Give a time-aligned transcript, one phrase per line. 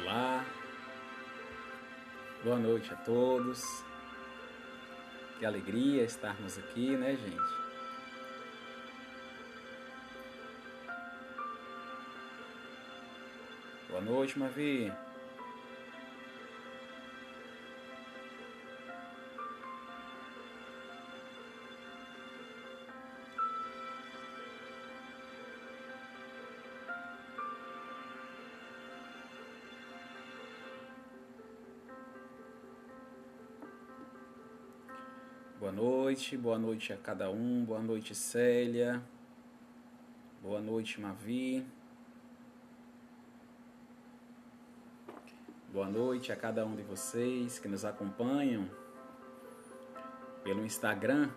[0.00, 0.44] Olá,
[2.44, 3.82] boa noite a todos.
[5.36, 7.42] Que alegria estarmos aqui, né, gente?
[13.88, 14.92] Boa noite, Mavi.
[36.18, 39.00] Noite, boa noite a cada um, boa noite Célia,
[40.42, 41.64] boa noite Mavi,
[45.72, 48.68] boa noite a cada um de vocês que nos acompanham
[50.42, 51.30] pelo Instagram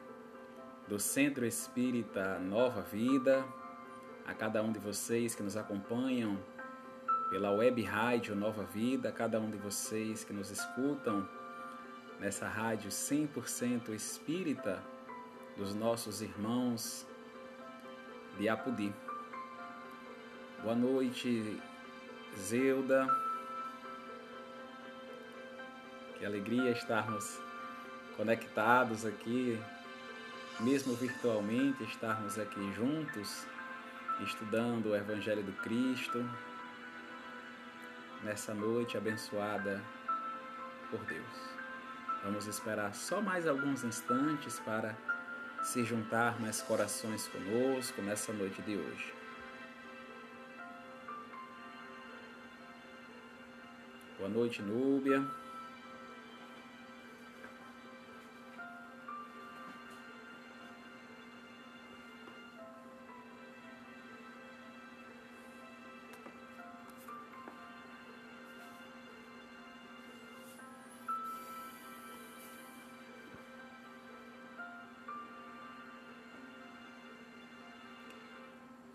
[0.88, 3.46] do Centro Espírita Nova Vida,
[4.26, 6.40] a cada um de vocês que nos acompanham
[7.30, 11.30] pela web rádio Nova Vida, a cada um de vocês que nos escutam
[12.22, 14.82] nessa rádio 100% espírita
[15.58, 17.04] dos nossos irmãos
[18.38, 18.94] de Apudi.
[20.62, 21.60] Boa noite,
[22.38, 23.08] Zeuda.
[26.20, 27.40] Que alegria estarmos
[28.16, 29.60] conectados aqui,
[30.60, 33.48] mesmo virtualmente, estarmos aqui juntos,
[34.20, 36.24] estudando o Evangelho do Cristo,
[38.24, 39.84] nessa noite abençoada
[40.92, 41.61] por Deus.
[42.24, 44.96] Vamos esperar só mais alguns instantes para
[45.64, 49.14] se juntar mais corações conosco nessa noite de hoje.
[54.18, 55.26] Boa noite, Núbia.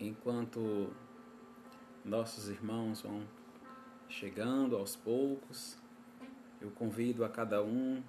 [0.07, 0.89] Enquanto
[2.03, 3.27] nossos irmãos vão
[4.07, 5.77] chegando aos poucos,
[6.61, 8.01] eu convido a cada um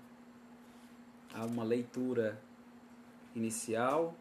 [1.34, 2.40] a uma leitura
[3.34, 4.14] inicial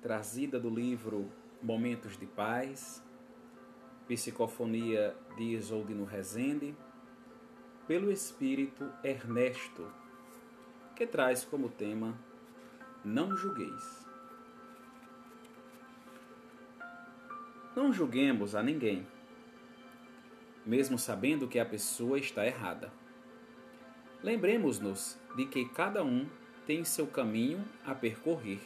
[0.00, 1.30] trazida do livro
[1.62, 3.02] Momentos de Paz,
[4.08, 6.74] Psicofonia de Isoldino Rezende,
[7.86, 9.86] pelo espírito Ernesto,
[10.96, 12.18] que traz como tema
[13.04, 13.99] Não julgueis.
[17.74, 19.06] Não julguemos a ninguém,
[20.66, 22.92] mesmo sabendo que a pessoa está errada.
[24.22, 26.28] Lembremos-nos de que cada um
[26.66, 28.60] tem seu caminho a percorrer.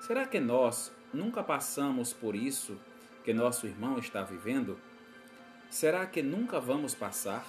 [0.00, 2.76] Será que nós nunca passamos por isso
[3.24, 4.76] que nosso irmão está vivendo?
[5.70, 7.46] Será que nunca vamos passar?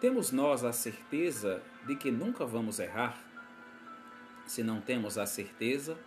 [0.00, 3.20] Temos nós a certeza de que nunca vamos errar?
[4.46, 5.98] Se não temos a certeza,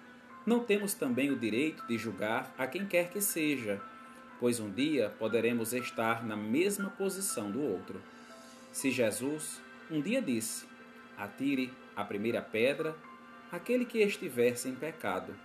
[0.49, 3.79] não temos também o direito de julgar a quem quer que seja,
[4.39, 8.01] pois um dia poderemos estar na mesma posição do outro.
[8.71, 9.61] Se Jesus
[9.91, 10.65] um dia disse:
[11.15, 12.95] Atire a primeira pedra
[13.51, 15.35] aquele que estiver sem pecado,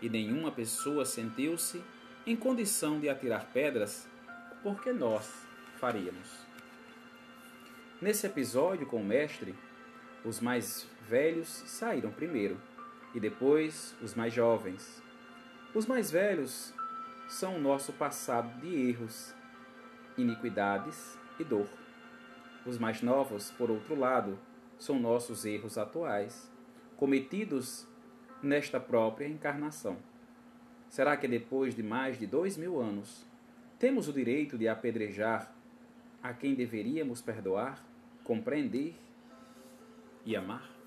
[0.00, 1.82] e nenhuma pessoa sentiu-se
[2.26, 4.08] em condição de atirar pedras,
[4.62, 5.30] porque nós
[5.78, 6.38] faríamos.
[8.00, 9.54] Nesse episódio com o mestre,
[10.24, 12.58] os mais velhos saíram primeiro
[13.14, 15.02] e depois os mais jovens.
[15.74, 16.72] Os mais velhos
[17.28, 19.34] são o nosso passado de erros,
[20.16, 21.68] iniquidades e dor.
[22.64, 24.38] Os mais novos, por outro lado,
[24.78, 26.50] são nossos erros atuais,
[26.96, 27.86] cometidos
[28.42, 29.96] nesta própria encarnação.
[30.88, 33.26] Será que depois de mais de dois mil anos
[33.78, 35.52] temos o direito de apedrejar
[36.22, 37.84] a quem deveríamos perdoar,
[38.24, 38.94] compreender
[40.24, 40.77] e amar?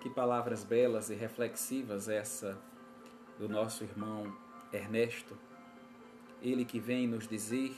[0.00, 2.56] Que palavras belas e reflexivas essa
[3.38, 4.36] do nosso irmão
[4.72, 5.36] Ernesto,
[6.40, 7.76] ele que vem nos dizer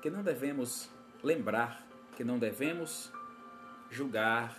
[0.00, 0.90] que não devemos
[1.22, 1.86] lembrar,
[2.16, 3.12] que não devemos
[3.90, 4.56] julgar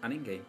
[0.00, 0.42] a ninguém.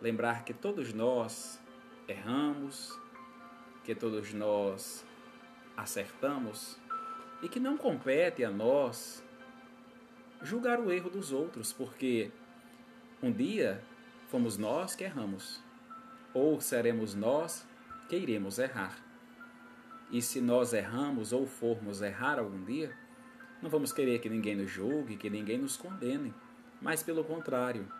[0.00, 1.60] Lembrar que todos nós
[2.06, 2.98] erramos,
[3.84, 5.04] que todos nós
[5.76, 6.78] acertamos
[7.42, 9.22] e que não compete a nós
[10.42, 12.30] julgar o erro dos outros, porque
[13.22, 13.82] um dia
[14.28, 15.60] fomos nós que erramos,
[16.32, 17.66] ou seremos nós
[18.08, 18.96] que iremos errar.
[20.10, 22.96] E se nós erramos ou formos errar algum dia,
[23.60, 26.32] não vamos querer que ninguém nos julgue, que ninguém nos condene,
[26.80, 27.90] mas pelo contrário,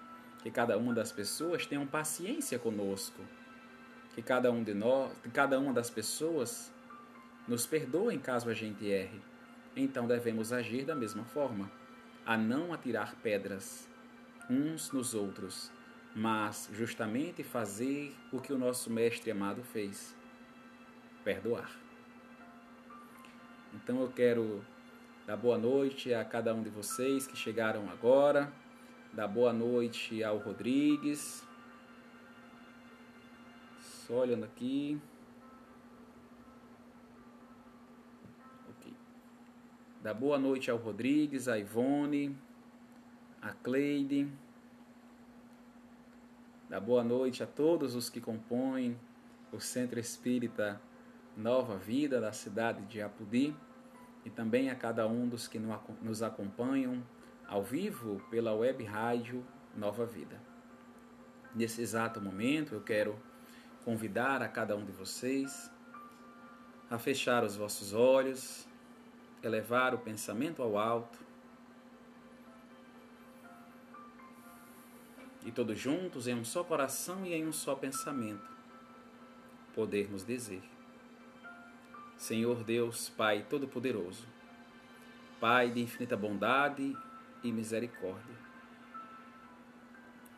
[0.43, 3.21] que cada uma das pessoas tenha paciência conosco,
[4.15, 6.73] que cada um de nós, cada uma das pessoas
[7.47, 9.21] nos perdoa em caso a gente erre.
[9.75, 11.71] Então devemos agir da mesma forma,
[12.25, 13.89] a não atirar pedras
[14.49, 15.71] uns nos outros,
[16.15, 20.17] mas justamente fazer o que o nosso mestre amado fez:
[21.25, 21.71] perdoar.
[23.75, 24.65] Então eu quero
[25.27, 28.53] dar boa noite a cada um de vocês que chegaram agora,
[29.13, 31.47] dar boa noite ao Rodrigues.
[33.81, 35.01] Só olhando aqui.
[40.01, 42.35] Dar boa noite ao Rodrigues, a Ivone,
[43.41, 44.29] a Cleide.
[46.69, 48.99] Dar boa noite a todos os que compõem
[49.53, 50.81] o Centro Espírita
[51.37, 53.55] Nova Vida da cidade de Apudi
[54.25, 55.59] e também a cada um dos que
[56.03, 57.03] nos acompanham
[57.47, 59.45] ao vivo pela web rádio
[59.75, 60.39] Nova Vida.
[61.55, 63.19] Nesse exato momento, eu quero
[63.85, 65.71] convidar a cada um de vocês
[66.91, 68.69] a fechar os vossos olhos,
[69.43, 71.28] elevar o pensamento ao alto
[75.49, 78.47] e todos juntos em um só coração e em um só pensamento
[79.75, 80.63] podermos dizer
[82.19, 84.27] Senhor Deus, Pai Todo-Poderoso,
[85.41, 86.95] Pai de infinita bondade
[87.43, 88.35] e misericórdia.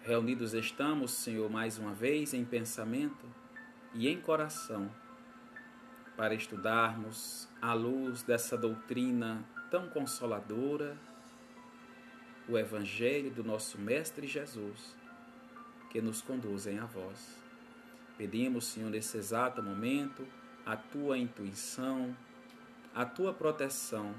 [0.03, 3.27] Reunidos estamos, Senhor, mais uma vez em pensamento
[3.95, 4.91] e em coração,
[6.17, 10.97] para estudarmos à luz dessa doutrina tão consoladora,
[12.49, 15.00] o Evangelho do nosso Mestre Jesus,
[15.91, 17.37] que nos conduzem a vós.
[18.17, 20.27] Pedimos, Senhor, nesse exato momento,
[20.65, 22.17] a tua intuição,
[22.95, 24.15] a tua proteção,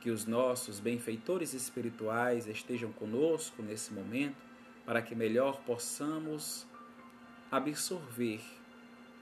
[0.00, 4.36] que os nossos benfeitores espirituais estejam conosco nesse momento,
[4.84, 6.66] para que melhor possamos
[7.50, 8.40] absorver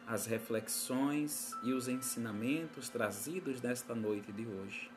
[0.06, 4.90] as reflexões e os ensinamentos trazidos nesta noite de hoje,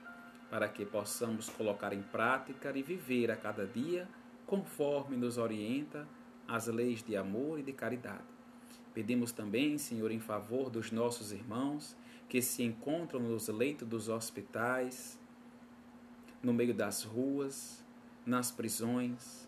[0.49, 4.07] para que possamos colocar em prática e viver a cada dia
[4.45, 6.07] conforme nos orienta
[6.49, 8.23] as leis de amor e de caridade.
[8.93, 11.95] Pedimos também, Senhor, em favor dos nossos irmãos
[12.27, 15.19] que se encontram nos leitos dos hospitais,
[16.41, 17.85] no meio das ruas,
[18.25, 19.47] nas prisões,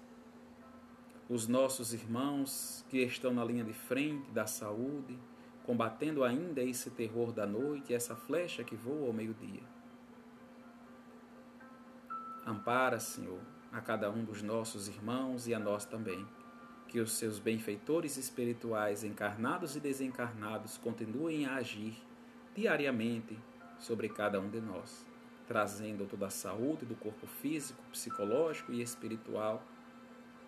[1.28, 5.18] os nossos irmãos que estão na linha de frente da saúde,
[5.64, 9.64] combatendo ainda esse terror da noite, essa flecha que voa ao meio-dia.
[12.46, 13.40] Ampara, Senhor,
[13.72, 16.28] a cada um dos nossos irmãos e a nós também
[16.92, 21.98] que os seus benfeitores espirituais, encarnados e desencarnados, continuem a agir
[22.54, 23.40] diariamente
[23.80, 25.06] sobre cada um de nós,
[25.48, 29.64] trazendo toda a saúde do corpo físico, psicológico e espiritual,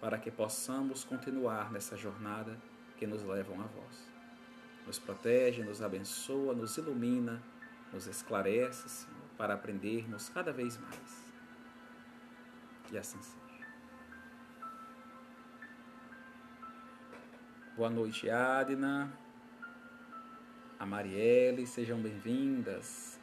[0.01, 2.57] para que possamos continuar nessa jornada
[2.97, 4.11] que nos levam a vós.
[4.85, 7.41] Nos protege, nos abençoa, nos ilumina,
[7.93, 11.33] nos esclarece, Senhor, para aprendermos cada vez mais.
[12.89, 13.42] Que assim seja.
[17.75, 19.11] Boa noite, Adna.
[20.77, 23.19] A Marielle, sejam bem-vindas.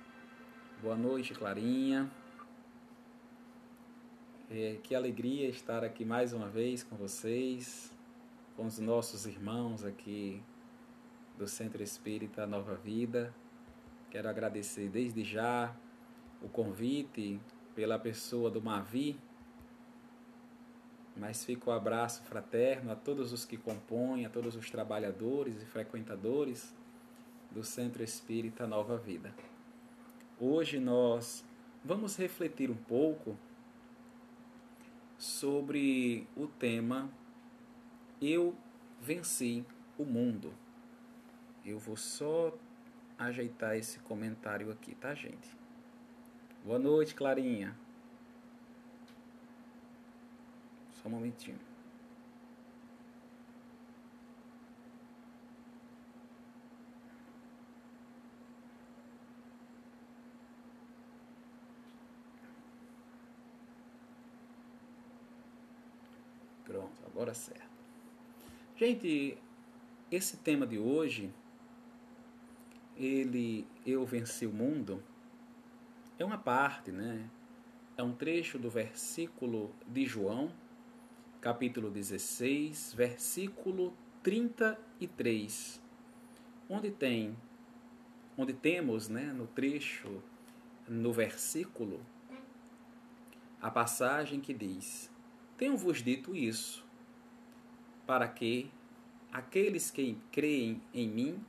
[0.83, 2.11] Boa noite, Clarinha.
[4.51, 7.95] É, que alegria estar aqui mais uma vez com vocês,
[8.57, 10.43] com os nossos irmãos aqui
[11.39, 13.33] do Centro Espírita Nova Vida.
[14.11, 15.73] Quero agradecer desde já
[16.43, 17.41] o convite
[17.73, 19.17] pela pessoa do Mavi,
[21.17, 25.67] mas fica o abraço fraterno a todos os que compõem, a todos os trabalhadores e
[25.67, 26.75] frequentadores
[27.51, 29.35] do Centro Espírita Nova Vida.
[30.39, 31.45] Hoje nós
[31.85, 33.37] vamos refletir um pouco
[35.19, 37.11] sobre o tema
[38.21, 38.57] Eu
[39.01, 39.65] venci
[39.99, 40.55] o mundo.
[41.65, 42.57] Eu vou só
[43.19, 45.49] ajeitar esse comentário aqui, tá, gente?
[46.65, 47.77] Boa noite, Clarinha.
[51.03, 51.59] Só um momentinho.
[66.65, 67.69] Pronto, agora certo.
[68.77, 69.37] Gente,
[70.11, 71.33] esse tema de hoje,
[72.97, 75.03] ele, eu venci o mundo,
[76.19, 77.29] é uma parte, né?
[77.97, 80.53] É um trecho do versículo de João,
[81.41, 85.81] capítulo 16, versículo 33,
[86.69, 87.35] onde tem
[88.37, 90.23] onde temos, né, no trecho,
[90.89, 92.01] no versículo,
[93.61, 95.11] a passagem que diz:
[95.57, 96.87] Tenho-vos dito isso,
[98.07, 98.71] para que
[99.33, 101.45] aqueles que creem em mim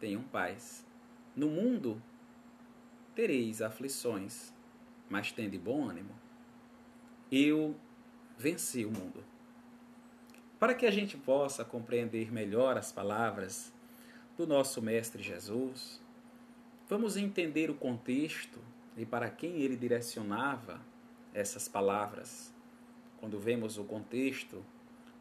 [0.00, 0.86] tenham paz.
[1.34, 2.02] No mundo
[3.14, 4.52] tereis aflições,
[5.08, 6.14] mas tende bom ânimo.
[7.30, 7.76] Eu
[8.36, 9.31] venci o mundo.
[10.62, 13.72] Para que a gente possa compreender melhor as palavras
[14.36, 16.00] do nosso Mestre Jesus,
[16.88, 18.60] vamos entender o contexto
[18.96, 20.80] e para quem ele direcionava
[21.34, 22.54] essas palavras.
[23.18, 24.64] Quando vemos o contexto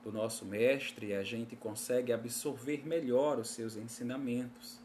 [0.03, 4.79] do nosso Mestre, a gente consegue absorver melhor os seus ensinamentos.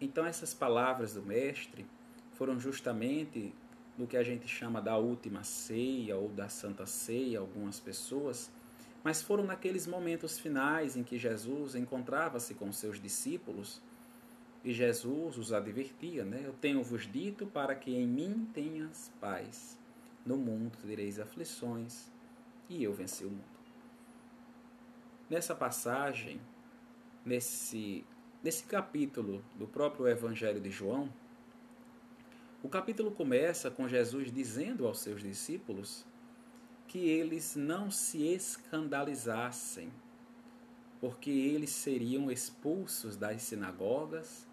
[0.00, 1.84] Então, essas palavras do Mestre
[2.34, 3.52] foram justamente
[3.98, 8.52] no que a gente chama da última ceia ou da santa ceia, algumas pessoas,
[9.04, 13.82] mas foram naqueles momentos finais em que Jesus encontrava-se com seus discípulos
[14.64, 16.40] e Jesus os advertia, né?
[16.42, 19.78] Eu tenho-vos dito para que em mim tenhas paz.
[20.24, 22.10] No mundo tereis aflições,
[22.66, 23.44] e eu venci o mundo.
[25.28, 26.40] Nessa passagem,
[27.22, 28.06] nesse,
[28.42, 31.12] nesse capítulo do próprio Evangelho de João,
[32.62, 36.06] o capítulo começa com Jesus dizendo aos seus discípulos
[36.94, 39.92] que eles não se escandalizassem,
[41.00, 44.46] porque eles seriam expulsos das sinagogas,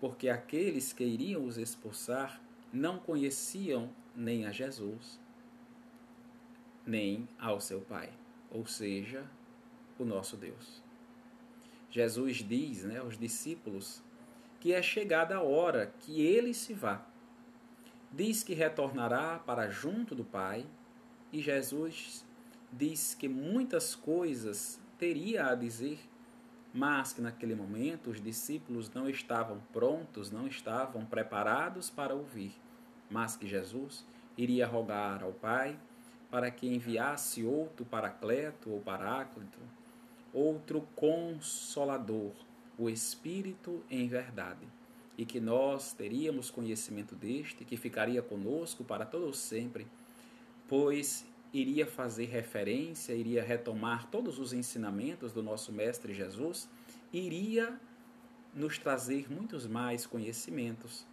[0.00, 2.40] porque aqueles que iriam os expulsar
[2.72, 5.20] não conheciam nem a Jesus,
[6.86, 8.10] nem ao seu Pai,
[8.50, 9.30] ou seja,
[9.98, 10.82] o nosso Deus.
[11.90, 14.02] Jesus diz né, aos discípulos
[14.60, 17.06] que é chegada a hora que ele se vá.
[18.10, 20.66] Diz que retornará para junto do Pai,
[21.34, 22.24] e Jesus
[22.72, 25.98] diz que muitas coisas teria a dizer,
[26.72, 32.52] mas que naquele momento os discípulos não estavam prontos, não estavam preparados para ouvir,
[33.10, 34.06] mas que Jesus
[34.38, 35.76] iria rogar ao Pai
[36.30, 39.58] para que enviasse outro paracleto ou paráclito,
[40.32, 42.30] outro consolador,
[42.78, 44.68] o Espírito em verdade,
[45.18, 49.84] e que nós teríamos conhecimento deste, que ficaria conosco para todo sempre,
[50.76, 56.68] pois iria fazer referência, iria retomar todos os ensinamentos do nosso Mestre Jesus,
[57.12, 57.80] iria
[58.52, 61.06] nos trazer muitos mais conhecimentos,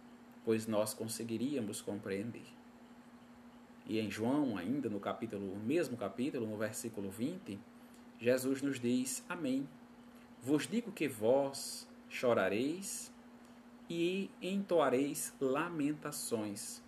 [0.44, 2.42] pois nós conseguiríamos compreender.
[3.86, 7.56] E em João, ainda no capítulo, mesmo capítulo, no versículo 20,
[8.18, 9.68] Jesus nos diz: Amém.
[10.42, 13.12] Vos digo que vós chorareis
[13.88, 16.82] e entoareis lamentações.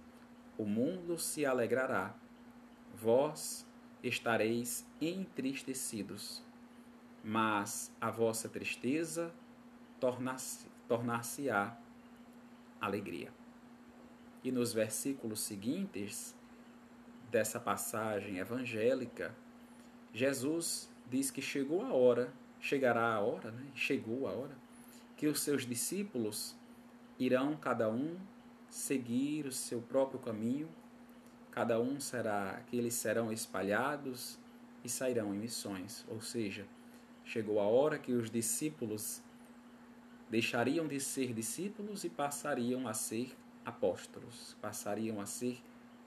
[0.58, 2.23] O mundo se alegrará.
[3.04, 3.66] Vós
[4.02, 6.42] estareis entristecidos,
[7.22, 9.30] mas a vossa tristeza
[10.88, 11.76] tornar-se-á
[12.80, 13.30] alegria.
[14.42, 16.34] E nos versículos seguintes,
[17.30, 19.36] dessa passagem evangélica,
[20.14, 23.70] Jesus diz que chegou a hora, chegará a hora, né?
[23.74, 24.56] chegou a hora,
[25.14, 26.56] que os seus discípulos
[27.18, 28.16] irão cada um
[28.70, 30.70] seguir o seu próprio caminho,
[31.54, 34.38] cada um será, que eles serão espalhados
[34.82, 36.66] e sairão em missões, ou seja,
[37.24, 39.22] chegou a hora que os discípulos
[40.28, 45.62] deixariam de ser discípulos e passariam a ser apóstolos, passariam a ser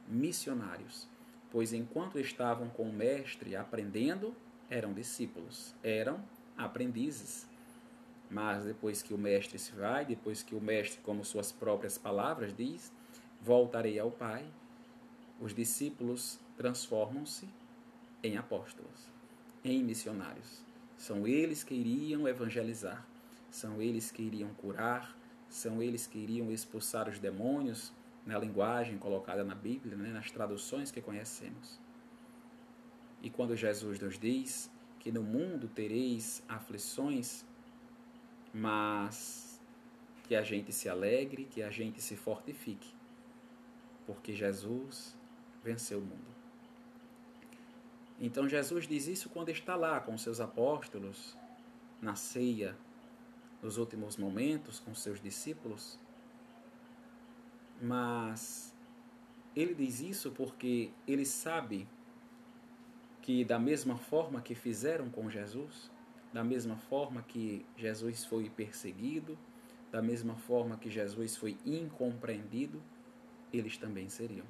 [0.08, 1.08] missionários
[1.52, 4.36] pois enquanto estavam com o Mestre aprendendo,
[4.70, 6.24] eram discípulos, eram
[6.58, 7.48] aprendizes.
[8.30, 12.54] Mas depois que o Mestre se vai, depois que o Mestre, como suas próprias palavras
[12.54, 12.92] diz,
[13.42, 14.46] voltarei ao Pai,
[15.40, 17.48] os discípulos transformam-se
[18.24, 19.08] em apóstolos,
[19.64, 20.62] em missionários.
[20.98, 23.06] São eles que iriam evangelizar,
[23.52, 25.16] são eles que iriam curar,
[25.50, 27.94] são eles que iriam expulsar os demônios,
[28.28, 31.80] na linguagem colocada na Bíblia, né, nas traduções que conhecemos.
[33.22, 37.46] E quando Jesus nos diz que no mundo tereis aflições,
[38.54, 39.62] mas
[40.28, 42.94] que a gente se alegre, que a gente se fortifique,
[44.06, 45.17] porque Jesus
[45.68, 46.36] venceu o mundo.
[48.20, 51.38] Então Jesus diz isso quando está lá com seus apóstolos,
[52.02, 52.76] na ceia,
[53.62, 56.00] nos últimos momentos, com seus discípulos
[57.82, 58.74] mas
[59.56, 61.88] ele diz isso porque ele sabe
[63.22, 65.92] que, da mesma forma que fizeram com Jesus,
[66.34, 69.38] da mesma forma que Jesus foi perseguido,
[69.92, 72.82] da mesma forma que Jesus foi incompreendido,
[73.52, 74.46] eles também seriam.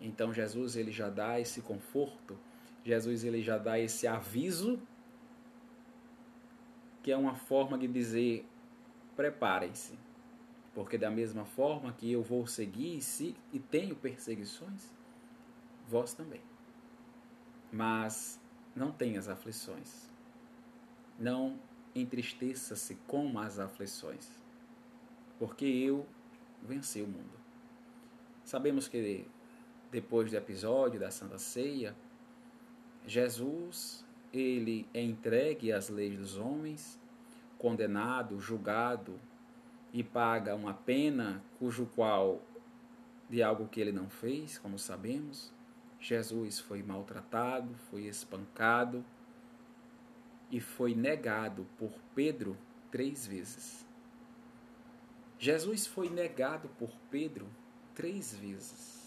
[0.00, 2.38] Então Jesus ele já dá esse conforto,
[2.84, 4.80] Jesus ele já dá esse aviso
[7.02, 8.46] que é uma forma de dizer
[9.16, 9.98] preparem-se,
[10.74, 14.92] porque da mesma forma que eu vou seguir se, e tenho perseguições,
[15.88, 16.40] vós também.
[17.72, 18.40] Mas
[18.76, 20.08] não tenhas aflições.
[21.18, 21.58] Não
[21.94, 24.30] entristeça-se com as aflições,
[25.38, 26.06] porque eu
[26.62, 27.38] venci o mundo.
[28.44, 29.26] Sabemos que
[29.90, 31.96] depois do episódio da Santa Ceia,
[33.06, 37.00] Jesus ele é entregue às leis dos homens,
[37.56, 39.18] condenado, julgado
[39.92, 42.42] e paga uma pena cujo qual
[43.28, 45.52] de algo que ele não fez, como sabemos.
[46.00, 49.04] Jesus foi maltratado, foi espancado
[50.50, 52.56] e foi negado por Pedro
[52.90, 53.86] três vezes.
[55.38, 57.48] Jesus foi negado por Pedro
[57.94, 58.97] três vezes.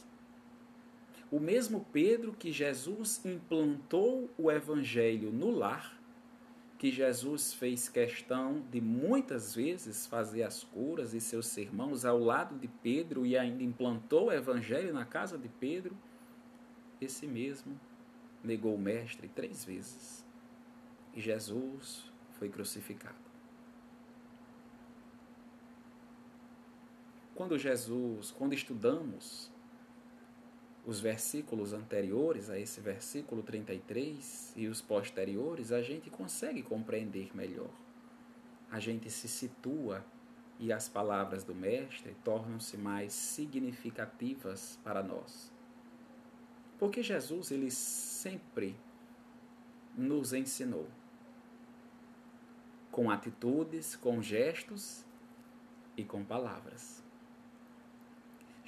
[1.31, 5.97] O mesmo Pedro que Jesus implantou o evangelho no lar,
[6.77, 12.57] que Jesus fez questão de muitas vezes fazer as curas e seus sermãos ao lado
[12.59, 15.95] de Pedro e ainda implantou o evangelho na casa de Pedro,
[16.99, 17.79] esse mesmo
[18.43, 20.25] negou o mestre três vezes.
[21.13, 23.15] E Jesus foi crucificado.
[27.35, 29.50] Quando Jesus, quando estudamos
[30.85, 37.69] os versículos anteriores a esse versículo 33 e os posteriores, a gente consegue compreender melhor.
[38.69, 40.03] A gente se situa
[40.59, 45.51] e as palavras do Mestre tornam-se mais significativas para nós.
[46.79, 48.75] Porque Jesus, ele sempre
[49.95, 50.87] nos ensinou
[52.91, 55.05] com atitudes, com gestos
[55.95, 57.03] e com palavras.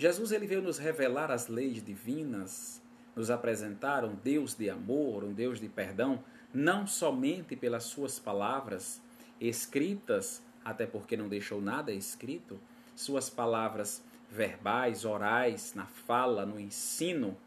[0.03, 2.81] Jesus ele veio nos revelar as leis divinas,
[3.15, 6.22] nos apresentar um Deus de amor, um Deus de perdão,
[6.53, 9.01] não somente pelas suas palavras
[9.39, 12.60] escritas, até porque não deixou nada escrito,
[12.93, 17.38] suas palavras verbais, orais, na fala, no ensino,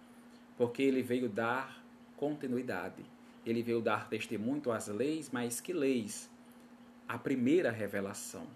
[0.57, 1.85] porque ele veio dar
[2.17, 3.05] continuidade.
[3.45, 6.31] Ele veio dar testemunho às leis, mas que leis?
[7.07, 8.47] A primeira revelação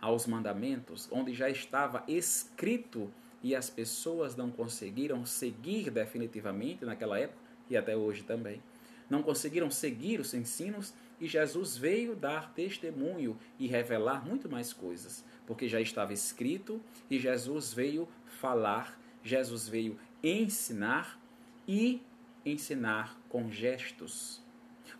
[0.00, 7.40] aos mandamentos, onde já estava escrito e as pessoas não conseguiram seguir definitivamente naquela época
[7.68, 8.62] e até hoje também.
[9.08, 15.24] Não conseguiram seguir os ensinos e Jesus veio dar testemunho e revelar muito mais coisas,
[15.46, 18.08] porque já estava escrito e Jesus veio
[18.40, 21.20] falar, Jesus veio ensinar
[21.66, 22.02] e
[22.44, 24.40] ensinar com gestos,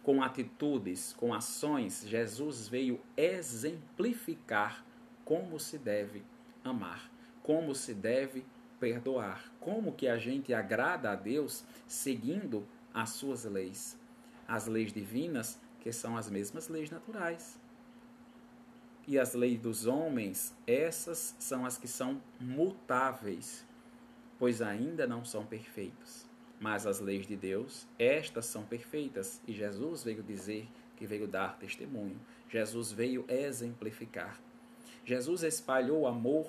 [0.02, 2.04] com atitudes, com ações.
[2.06, 4.84] Jesus veio exemplificar
[5.24, 6.22] como se deve
[6.64, 7.10] amar
[7.50, 8.44] como se deve
[8.78, 13.98] perdoar, como que a gente agrada a Deus seguindo as suas leis,
[14.46, 17.58] as leis divinas, que são as mesmas leis naturais.
[19.04, 23.66] E as leis dos homens, essas são as que são mutáveis,
[24.38, 26.24] pois ainda não são perfeitos.
[26.60, 31.58] Mas as leis de Deus, estas são perfeitas, e Jesus veio dizer que veio dar
[31.58, 32.20] testemunho.
[32.48, 34.40] Jesus veio exemplificar.
[35.04, 36.46] Jesus espalhou amor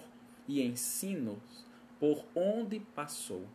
[0.47, 1.65] e ensinos
[1.99, 3.45] por onde passou.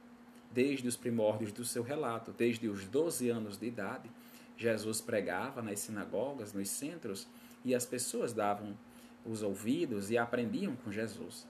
[0.52, 4.10] Desde os primórdios do seu relato, desde os 12 anos de idade,
[4.56, 7.26] Jesus pregava nas sinagogas, nos centros,
[7.64, 8.76] e as pessoas davam
[9.24, 11.46] os ouvidos e aprendiam com Jesus.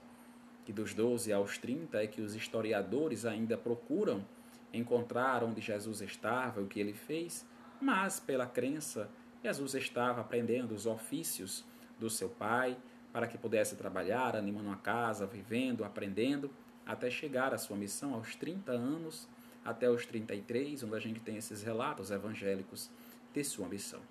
[0.65, 4.25] Que dos 12 aos 30 é que os historiadores ainda procuram
[4.73, 7.45] encontrar onde Jesus estava, o que ele fez,
[7.79, 9.09] mas pela crença,
[9.43, 11.63] Jesus estava aprendendo os ofícios
[11.99, 12.77] do seu pai,
[13.11, 16.51] para que pudesse trabalhar, animando a casa, vivendo, aprendendo,
[16.85, 19.27] até chegar à sua missão aos 30 anos,
[19.63, 22.89] até os 33, onde a gente tem esses relatos evangélicos
[23.33, 24.01] de sua missão.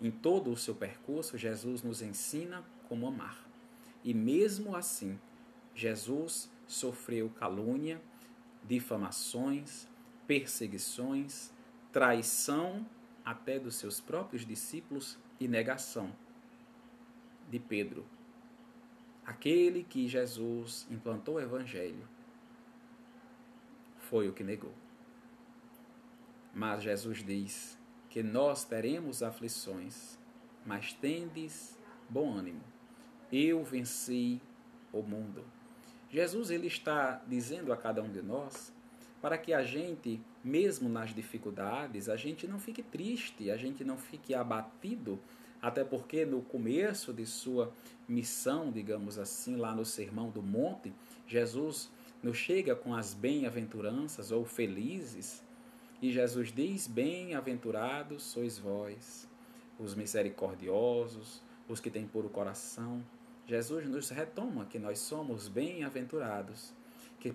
[0.00, 3.46] Em todo o seu percurso, Jesus nos ensina como amar.
[4.02, 5.18] E mesmo assim,
[5.74, 8.00] Jesus sofreu calúnia,
[8.64, 9.86] difamações,
[10.26, 11.52] perseguições,
[11.92, 12.86] traição
[13.24, 16.10] até dos seus próprios discípulos e negação
[17.50, 18.06] de Pedro,
[19.26, 22.08] aquele que Jesus implantou o evangelho,
[23.98, 24.72] foi o que negou.
[26.54, 30.18] Mas Jesus diz que nós teremos aflições,
[30.66, 32.62] mas tendes bom ânimo.
[33.32, 34.40] Eu venci
[34.92, 35.44] o mundo.
[36.10, 38.74] Jesus ele está dizendo a cada um de nós
[39.22, 43.96] para que a gente, mesmo nas dificuldades, a gente não fique triste, a gente não
[43.96, 45.20] fique abatido
[45.60, 47.72] até porque no começo de sua
[48.08, 50.92] missão, digamos assim, lá no Sermão do Monte,
[51.26, 51.90] Jesus
[52.22, 55.42] nos chega com as bem-aventuranças ou felizes,
[56.02, 59.28] e Jesus diz: Bem-aventurados sois vós,
[59.78, 63.04] os misericordiosos, os que têm puro coração.
[63.46, 66.72] Jesus nos retoma que nós somos bem-aventurados,
[67.18, 67.34] que,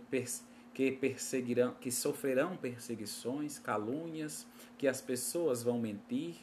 [0.73, 6.35] que perseguirão, que sofrerão perseguições, calúnias, que as pessoas vão mentir.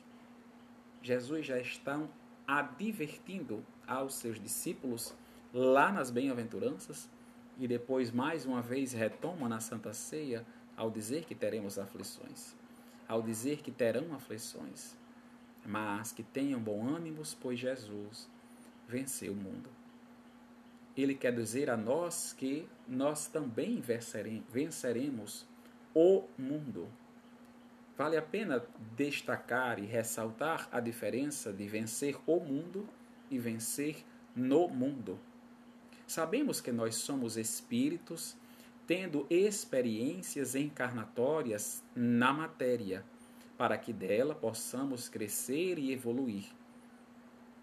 [1.02, 2.00] Jesus já está
[2.46, 5.14] advertindo aos seus discípulos
[5.52, 7.10] lá nas bem-aventuranças
[7.58, 12.56] e depois mais uma vez retoma na Santa Ceia ao dizer que teremos aflições,
[13.08, 14.96] ao dizer que terão aflições,
[15.66, 18.30] mas que tenham bom ânimo, pois Jesus
[18.88, 19.68] venceu o mundo.
[20.96, 23.82] Ele quer dizer a nós que nós também
[24.48, 25.46] venceremos
[25.94, 26.88] o mundo.
[28.02, 28.60] Vale a pena
[28.96, 32.88] destacar e ressaltar a diferença de vencer o mundo
[33.30, 35.20] e vencer no mundo.
[36.04, 38.36] Sabemos que nós somos espíritos
[38.88, 43.04] tendo experiências encarnatórias na matéria,
[43.56, 46.46] para que dela possamos crescer e evoluir.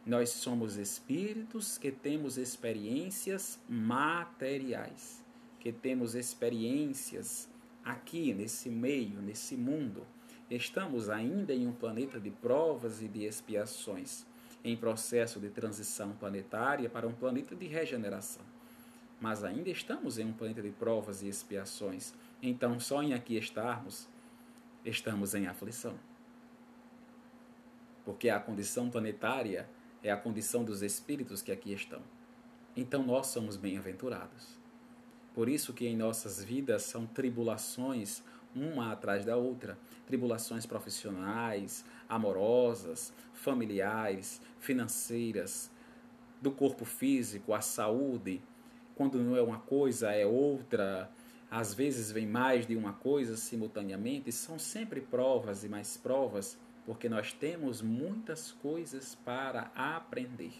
[0.06, 5.22] Nós somos espíritos que temos experiências materiais,
[5.60, 7.50] que temos experiências
[7.84, 10.08] aqui nesse meio, nesse mundo.
[10.50, 14.26] Estamos ainda em um planeta de provas e de expiações,
[14.64, 18.44] em processo de transição planetária para um planeta de regeneração.
[19.22, 22.14] Mas ainda estamos em um planeta de provas e expiações.
[22.42, 24.08] Então, só em aqui estarmos,
[24.84, 25.96] estamos em aflição.
[28.04, 29.70] Porque a condição planetária
[30.02, 32.02] é a condição dos espíritos que aqui estão.
[32.76, 34.58] Então nós somos bem-aventurados.
[35.34, 38.24] Por isso que em nossas vidas são tribulações
[38.56, 45.72] uma atrás da outra, tribulações profissionais, amorosas, familiares, financeiras,
[46.42, 48.42] do corpo físico, a saúde,
[48.96, 51.10] quando não é uma coisa, é outra,
[51.52, 57.08] às vezes vem mais de uma coisa simultaneamente, são sempre provas e mais provas porque
[57.08, 60.54] nós temos muitas coisas para aprender.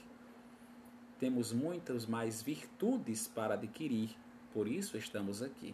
[1.20, 4.16] Temos muitas mais virtudes para adquirir,
[4.54, 5.74] por isso estamos aqui.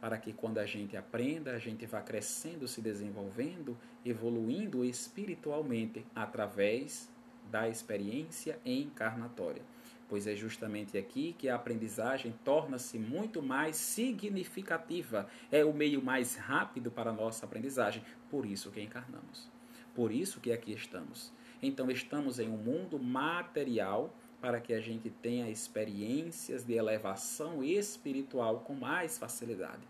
[0.00, 7.08] Para que quando a gente aprenda, a gente vá crescendo, se desenvolvendo, evoluindo espiritualmente através
[7.50, 9.62] da experiência encarnatória.
[10.08, 16.34] Pois é justamente aqui que a aprendizagem torna-se muito mais significativa, é o meio mais
[16.34, 19.48] rápido para a nossa aprendizagem, por isso que encarnamos.
[19.94, 21.32] Por isso que aqui estamos.
[21.62, 28.60] Então estamos em um mundo material para que a gente tenha experiências de elevação espiritual
[28.60, 29.82] com mais facilidade.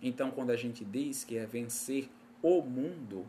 [0.00, 2.08] Então, quando a gente diz que é vencer
[2.42, 3.26] o mundo,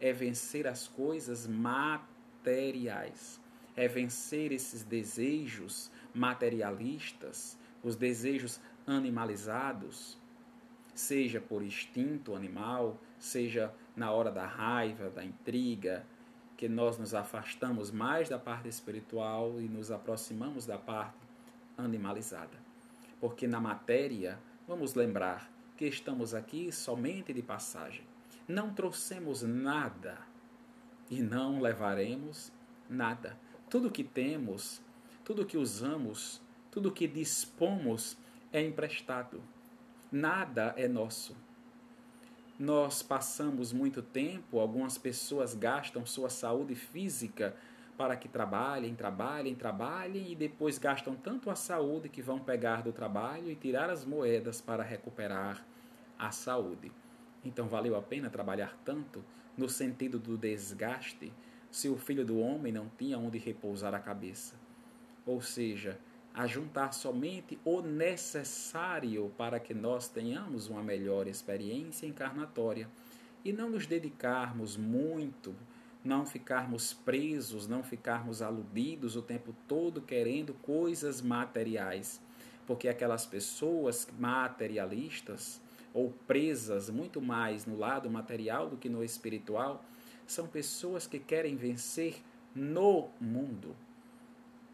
[0.00, 3.40] é vencer as coisas materiais,
[3.74, 10.18] é vencer esses desejos materialistas, os desejos animalizados,
[10.94, 16.04] seja por instinto animal, seja na hora da raiva, da intriga,
[16.56, 21.18] que nós nos afastamos mais da parte espiritual e nos aproximamos da parte
[21.76, 22.58] animalizada.
[23.20, 28.04] Porque na matéria, vamos lembrar que estamos aqui somente de passagem.
[28.48, 30.18] Não trouxemos nada
[31.10, 32.52] e não levaremos
[32.88, 33.38] nada.
[33.68, 34.80] Tudo que temos,
[35.24, 36.40] tudo que usamos,
[36.70, 38.16] tudo que dispomos
[38.52, 39.42] é emprestado.
[40.10, 41.36] Nada é nosso
[42.58, 47.54] nós passamos muito tempo, algumas pessoas gastam sua saúde física
[47.96, 52.92] para que trabalhem, trabalhem, trabalhem e depois gastam tanto a saúde que vão pegar do
[52.92, 55.64] trabalho e tirar as moedas para recuperar
[56.18, 56.92] a saúde.
[57.44, 59.24] Então valeu a pena trabalhar tanto
[59.56, 61.32] no sentido do desgaste
[61.70, 64.54] se o filho do homem não tinha onde repousar a cabeça.
[65.26, 65.98] Ou seja,
[66.36, 72.90] a juntar somente o necessário para que nós tenhamos uma melhor experiência encarnatória
[73.42, 75.54] e não nos dedicarmos muito,
[76.04, 82.20] não ficarmos presos, não ficarmos aludidos o tempo todo querendo coisas materiais,
[82.66, 85.58] porque aquelas pessoas materialistas
[85.94, 89.82] ou presas muito mais no lado material do que no espiritual,
[90.26, 92.22] são pessoas que querem vencer
[92.54, 93.74] no mundo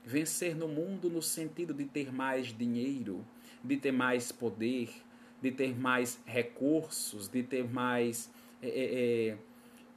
[0.05, 3.25] Vencer no mundo no sentido de ter mais dinheiro,
[3.63, 4.91] de ter mais poder,
[5.41, 8.31] de ter mais recursos, de ter mais,
[8.63, 9.37] é, é, é,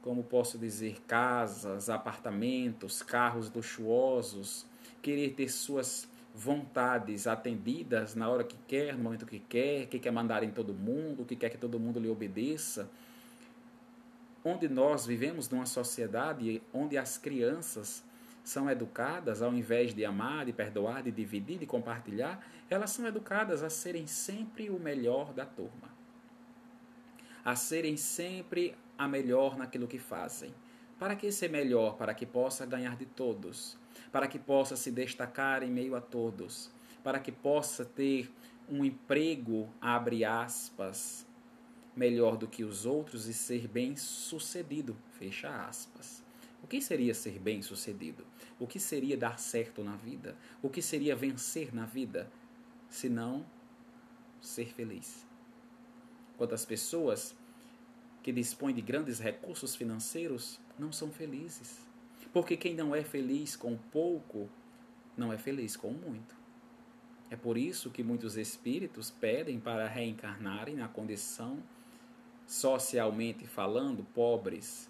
[0.02, 4.66] como posso dizer, casas, apartamentos, carros luxuosos,
[5.02, 10.10] querer ter suas vontades atendidas na hora que quer, no momento que quer, que quer
[10.10, 12.90] mandar em todo mundo, que quer que todo mundo lhe obedeça.
[14.44, 18.04] Onde nós vivemos numa sociedade onde as crianças
[18.46, 23.60] são educadas, ao invés de amar, de perdoar, de dividir, de compartilhar, elas são educadas
[23.60, 25.90] a serem sempre o melhor da turma,
[27.44, 30.54] a serem sempre a melhor naquilo que fazem.
[30.96, 31.96] Para que ser melhor?
[31.96, 33.76] Para que possa ganhar de todos,
[34.12, 36.70] para que possa se destacar em meio a todos,
[37.02, 38.32] para que possa ter
[38.68, 41.26] um emprego, abre aspas,
[41.96, 46.24] melhor do que os outros e ser bem-sucedido, fecha aspas.
[46.62, 48.24] O que seria ser bem-sucedido?
[48.58, 50.36] O que seria dar certo na vida?
[50.62, 52.30] O que seria vencer na vida?
[52.88, 53.44] Se não
[54.40, 55.26] ser feliz.
[56.38, 57.34] Quantas pessoas
[58.22, 61.86] que dispõem de grandes recursos financeiros não são felizes?
[62.32, 64.48] Porque quem não é feliz com pouco,
[65.16, 66.36] não é feliz com muito.
[67.30, 71.62] É por isso que muitos espíritos pedem para reencarnarem na condição,
[72.46, 74.88] socialmente falando, pobres,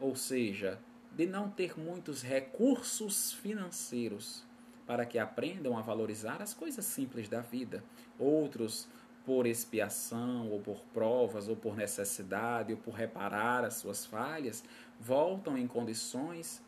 [0.00, 0.80] ou seja,
[1.18, 4.44] de não ter muitos recursos financeiros
[4.86, 7.82] para que aprendam a valorizar as coisas simples da vida.
[8.16, 8.88] Outros,
[9.26, 14.62] por expiação, ou por provas, ou por necessidade, ou por reparar as suas falhas,
[15.00, 16.62] voltam em condições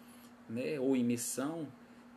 [0.48, 1.68] né, ou em missão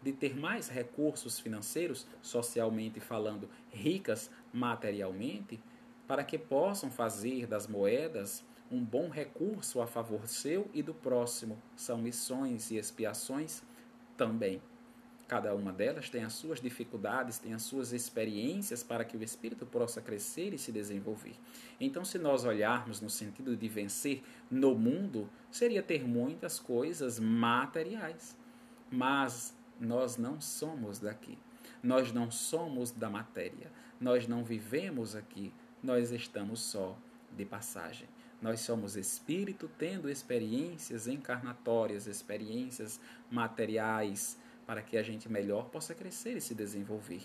[0.01, 5.61] de ter mais recursos financeiros, socialmente falando, ricas materialmente,
[6.07, 11.61] para que possam fazer das moedas um bom recurso a favor seu e do próximo.
[11.75, 13.61] São missões e expiações
[14.17, 14.59] também.
[15.27, 19.65] Cada uma delas tem as suas dificuldades, tem as suas experiências para que o espírito
[19.65, 21.35] possa crescer e se desenvolver.
[21.79, 28.35] Então, se nós olharmos no sentido de vencer no mundo, seria ter muitas coisas materiais.
[28.91, 31.37] Mas nós não somos daqui.
[31.81, 33.71] Nós não somos da matéria.
[33.99, 35.53] Nós não vivemos aqui.
[35.81, 36.97] Nós estamos só
[37.35, 38.07] de passagem.
[38.43, 42.99] Nós somos espírito tendo experiências encarnatórias, experiências
[43.31, 47.23] materiais, para que a gente melhor possa crescer e se desenvolver.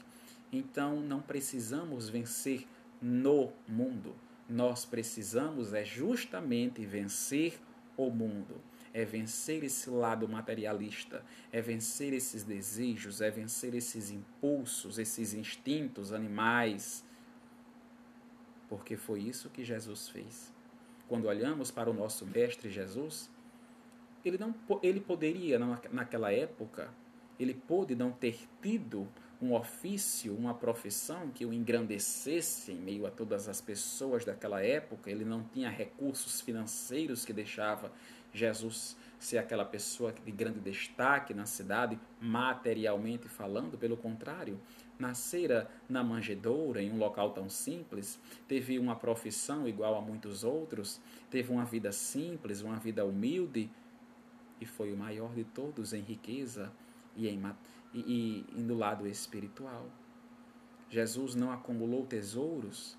[0.52, 2.66] Então, não precisamos vencer
[3.02, 4.14] no mundo.
[4.48, 7.60] Nós precisamos é justamente vencer
[7.96, 14.98] o mundo é vencer esse lado materialista, é vencer esses desejos, é vencer esses impulsos,
[14.98, 17.04] esses instintos animais.
[18.68, 20.57] Porque foi isso que Jesus fez.
[21.08, 23.30] Quando olhamos para o nosso mestre Jesus,
[24.24, 25.58] ele não ele poderia
[25.90, 26.90] naquela época,
[27.38, 29.08] ele pôde não ter tido
[29.40, 35.10] um ofício, uma profissão que o engrandecesse em meio a todas as pessoas daquela época.
[35.10, 37.92] Ele não tinha recursos financeiros que deixava
[38.32, 44.60] Jesus ser aquela pessoa de grande destaque na cidade, materialmente falando, pelo contrário,
[44.98, 51.00] nascera na manjedoura, em um local tão simples, teve uma profissão igual a muitos outros,
[51.30, 53.70] teve uma vida simples, uma vida humilde,
[54.60, 56.72] e foi o maior de todos em riqueza
[57.16, 57.40] e, em,
[57.94, 59.86] e, e, e no lado espiritual.
[60.90, 62.96] Jesus não acumulou tesouros,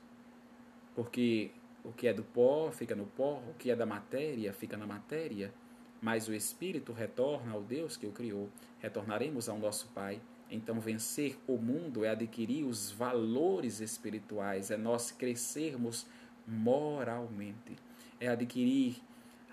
[0.95, 1.51] porque
[1.83, 4.85] o que é do pó fica no pó, o que é da matéria fica na
[4.85, 5.53] matéria,
[6.01, 8.49] mas o espírito retorna ao Deus que o criou.
[8.79, 10.21] Retornaremos ao nosso Pai.
[10.49, 16.07] Então, vencer o mundo é adquirir os valores espirituais, é nós crescermos
[16.47, 17.75] moralmente,
[18.19, 18.97] é adquirir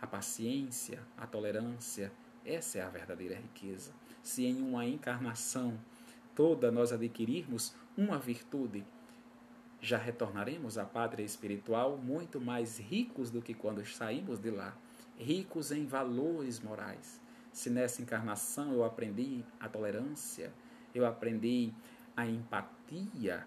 [0.01, 2.11] a paciência, a tolerância.
[2.45, 3.93] Essa é a verdadeira riqueza.
[4.23, 5.79] Se em uma encarnação
[6.35, 8.85] toda nós adquirirmos uma virtude,
[9.81, 14.77] já retornaremos à pátria espiritual muito mais ricos do que quando saímos de lá,
[15.19, 17.21] ricos em valores morais.
[17.53, 20.53] Se nessa encarnação eu aprendi a tolerância,
[20.99, 21.73] eu aprendi
[22.17, 23.47] a empatia,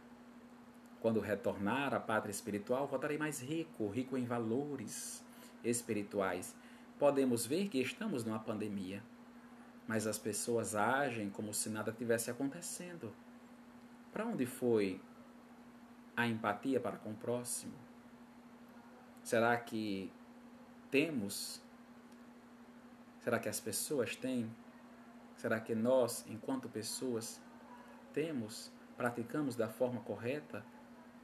[1.02, 5.24] quando retornar à pátria espiritual, voltarei mais rico, rico em valores
[5.64, 6.56] espirituais.
[6.98, 9.02] Podemos ver que estamos numa pandemia,
[9.88, 13.14] mas as pessoas agem como se nada tivesse acontecendo.
[14.12, 15.02] Para onde foi
[16.16, 17.74] a empatia para com o próximo?
[19.24, 20.12] Será que
[20.92, 21.62] temos?
[23.24, 24.50] Será que as pessoas têm?
[25.40, 27.42] Será que nós, enquanto pessoas,
[28.12, 30.66] temos, praticamos da forma correta?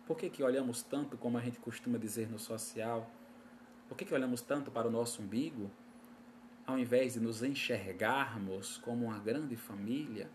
[0.08, 3.12] Por que, que olhamos tanto, como a gente costuma dizer no social?
[3.89, 5.69] Por que, que olhamos tanto para o nosso umbigo?
[6.65, 10.32] Ao invés de nos enxergarmos como uma grande família,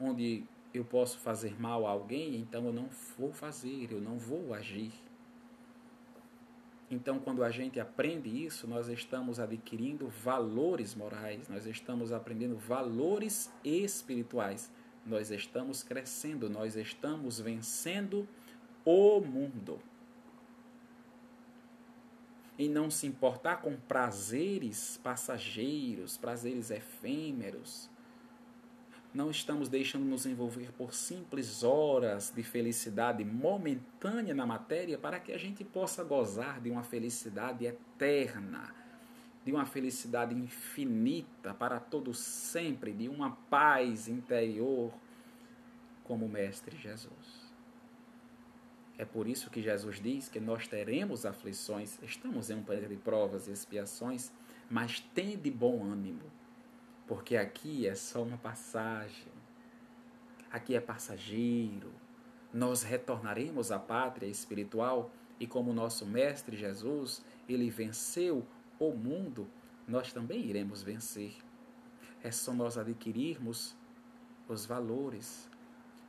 [0.00, 2.88] onde eu posso fazer mal a alguém, então eu não
[3.18, 4.94] vou fazer, eu não vou agir.
[6.90, 13.52] Então, quando a gente aprende isso, nós estamos adquirindo valores morais, nós estamos aprendendo valores
[13.64, 14.70] espirituais,
[15.04, 18.28] nós estamos crescendo, nós estamos vencendo
[18.84, 19.80] o mundo.
[22.56, 27.90] E não se importar com prazeres passageiros, prazeres efêmeros
[29.16, 35.32] não estamos deixando nos envolver por simples horas de felicidade momentânea na matéria para que
[35.32, 38.74] a gente possa gozar de uma felicidade eterna,
[39.42, 44.92] de uma felicidade infinita para todo sempre, de uma paz interior
[46.04, 47.46] como o Mestre Jesus.
[48.98, 52.96] É por isso que Jesus diz que nós teremos aflições, estamos em um período de
[52.96, 54.30] provas e expiações,
[54.68, 56.35] mas tem de bom ânimo,
[57.06, 59.32] porque aqui é só uma passagem,
[60.50, 61.92] aqui é passageiro.
[62.52, 68.46] Nós retornaremos à pátria espiritual e como nosso mestre Jesus, ele venceu
[68.78, 69.48] o mundo,
[69.86, 71.36] nós também iremos vencer.
[72.22, 73.76] É só nós adquirirmos
[74.48, 75.48] os valores,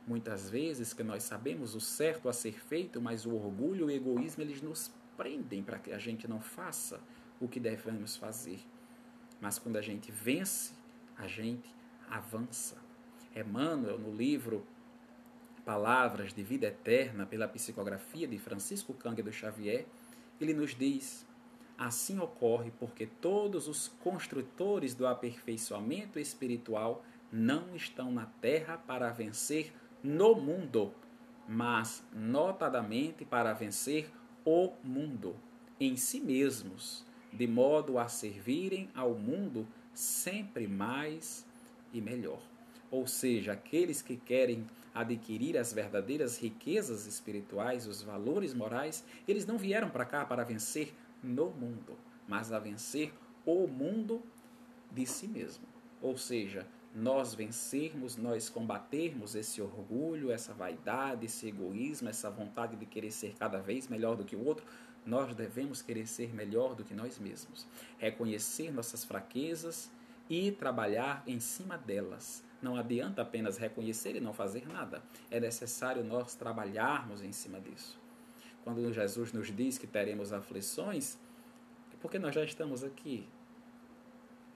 [0.08, 3.94] Muitas vezes que nós sabemos o certo a ser feito, mas o orgulho e o
[3.94, 6.98] egoísmo eles nos prendem para que a gente não faça
[7.38, 8.58] o que devemos fazer.
[9.38, 10.72] Mas quando a gente vence,
[11.18, 11.74] a gente
[12.08, 12.76] avança.
[13.34, 14.64] Emmanuel, no livro
[15.64, 19.86] Palavras de Vida Eterna, pela psicografia de Francisco Cândido Xavier,
[20.40, 21.26] ele nos diz:
[21.76, 29.72] assim ocorre porque todos os construtores do aperfeiçoamento espiritual não estão na terra para vencer
[30.02, 30.94] no mundo,
[31.46, 34.10] mas notadamente para vencer
[34.44, 35.36] o mundo
[35.78, 39.66] em si mesmos, de modo a servirem ao mundo
[39.98, 41.44] sempre mais
[41.92, 42.40] e melhor.
[42.88, 49.58] Ou seja, aqueles que querem adquirir as verdadeiras riquezas espirituais, os valores morais, eles não
[49.58, 53.12] vieram para cá para vencer no mundo, mas a vencer
[53.44, 54.22] o mundo
[54.92, 55.64] de si mesmo.
[56.00, 62.86] Ou seja, nós vencermos, nós combatermos esse orgulho, essa vaidade, esse egoísmo, essa vontade de
[62.86, 64.64] querer ser cada vez melhor do que o outro,
[65.04, 67.66] nós devemos querer ser melhor do que nós mesmos.
[67.98, 69.90] Reconhecer nossas fraquezas
[70.28, 72.44] e trabalhar em cima delas.
[72.60, 75.02] Não adianta apenas reconhecer e não fazer nada.
[75.30, 77.98] É necessário nós trabalharmos em cima disso.
[78.64, 81.16] Quando Jesus nos diz que teremos aflições,
[81.92, 83.26] é porque nós já estamos aqui,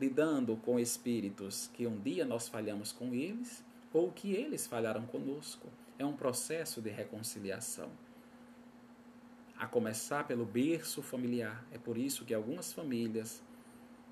[0.01, 5.69] lidando com espíritos que um dia nós falhamos com eles ou que eles falharam conosco.
[5.99, 7.91] É um processo de reconciliação.
[9.63, 11.65] A começar pelo berço familiar.
[11.71, 13.41] É por isso que algumas famílias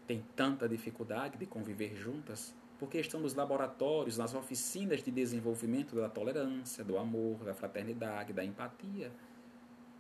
[0.07, 6.09] têm tanta dificuldade de conviver juntas, porque estão nos laboratórios, nas oficinas de desenvolvimento da
[6.09, 9.11] tolerância, do amor, da fraternidade, da empatia.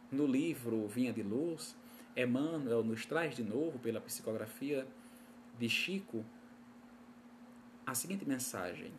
[0.09, 1.77] No livro Vinha de Luz,
[2.17, 4.87] Emmanuel nos traz de novo, pela psicografia
[5.59, 6.25] de Chico
[7.85, 8.93] a seguinte mensagem.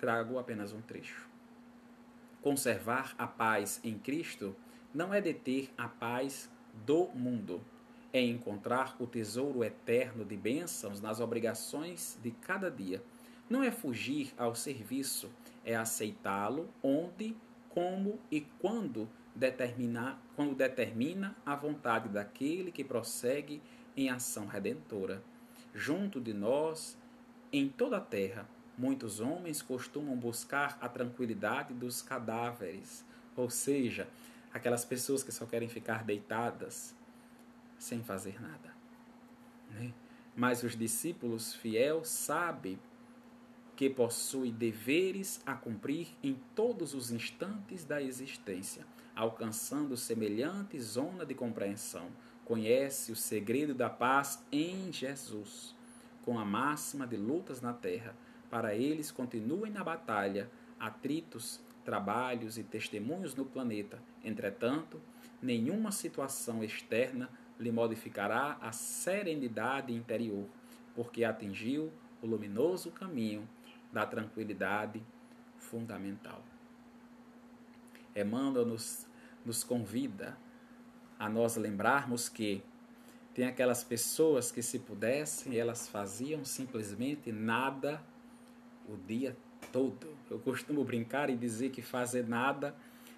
[0.00, 1.28] Trago apenas um trecho.
[2.42, 4.56] Conservar a paz em Cristo
[4.94, 6.48] não é deter a paz
[6.86, 7.60] do mundo,
[8.12, 13.02] é encontrar o tesouro eterno de bênçãos nas obrigações de cada dia.
[13.50, 15.28] Não é fugir ao serviço,
[15.64, 17.36] é aceitá-lo onde,
[17.68, 23.60] como e quando determinar, quando determina a vontade daquele que prossegue
[23.96, 25.22] em ação redentora
[25.74, 26.96] junto de nós,
[27.52, 33.04] em toda a terra, muitos homens costumam buscar a tranquilidade dos cadáveres,
[33.36, 34.08] ou seja,
[34.54, 36.94] aquelas pessoas que só querem ficar deitadas
[37.76, 38.72] sem fazer nada.
[39.70, 39.92] Né?
[40.36, 42.78] Mas os discípulos fiéis sabem
[43.76, 48.86] que possui deveres a cumprir em todos os instantes da existência,
[49.16, 52.06] alcançando semelhante zona de compreensão,
[52.44, 55.74] conhece o segredo da paz em Jesus,
[56.24, 58.14] com a máxima de lutas na terra.
[58.48, 64.00] Para eles continuem na batalha, atritos, trabalhos e testemunhos no planeta.
[64.24, 65.00] Entretanto,
[65.42, 67.28] nenhuma situação externa
[67.60, 70.46] lhe modificará a serenidade interior,
[70.94, 73.48] porque atingiu o luminoso caminho
[73.92, 75.02] da tranquilidade
[75.58, 76.42] fundamental.
[78.16, 79.06] Emmanuel nos,
[79.44, 80.36] nos convida
[81.18, 82.62] a nós lembrarmos que
[83.34, 88.00] tem aquelas pessoas que, se pudessem, elas faziam simplesmente nada
[88.88, 89.36] o dia
[89.72, 90.16] todo.
[90.30, 92.74] Eu costumo brincar e dizer que fazer nada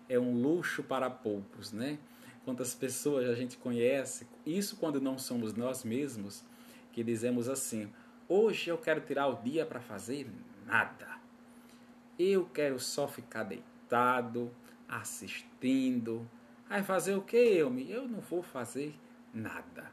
[0.08, 1.98] é um luxo para poucos, né?
[2.44, 6.44] Quantas pessoas a gente conhece, isso quando não somos nós mesmos,
[6.92, 7.92] que dizemos assim:
[8.28, 10.28] hoje eu quero tirar o dia para fazer
[10.64, 11.16] nada.
[12.18, 14.50] Eu quero só ficar deitado,
[14.88, 16.26] assistindo,
[16.68, 17.76] Aí fazer o que eu?
[17.78, 18.94] Eu não vou fazer
[19.32, 19.90] nada.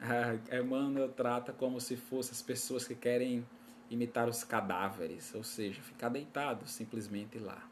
[0.00, 3.46] A Emmanuel trata como se fossem as pessoas que querem
[3.88, 7.62] imitar os cadáveres, ou seja, ficar deitado simplesmente lá.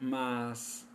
[0.00, 0.86] Mas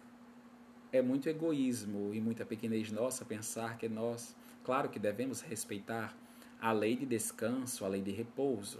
[0.91, 6.15] é muito egoísmo e muita pequenez nossa pensar que nós, claro que devemos respeitar
[6.61, 8.79] a lei de descanso, a lei de repouso,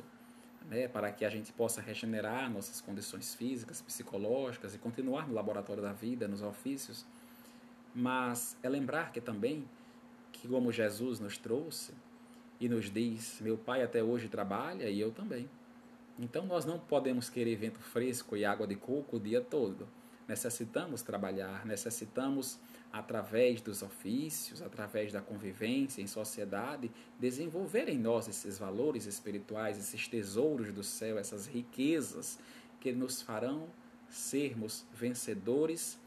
[0.70, 5.82] né, para que a gente possa regenerar nossas condições físicas, psicológicas e continuar no laboratório
[5.82, 7.06] da vida, nos ofícios.
[7.96, 9.68] Mas é lembrar que também,
[10.32, 11.94] que como Jesus nos trouxe
[12.60, 15.50] e nos diz: Meu pai até hoje trabalha e eu também.
[16.20, 19.88] Então nós não podemos querer vento fresco e água de coco o dia todo.
[20.32, 22.58] Necessitamos trabalhar, necessitamos,
[22.90, 30.08] através dos ofícios, através da convivência em sociedade, desenvolver em nós esses valores espirituais, esses
[30.08, 32.40] tesouros do céu, essas riquezas
[32.80, 33.68] que nos farão
[34.10, 36.00] sermos vencedores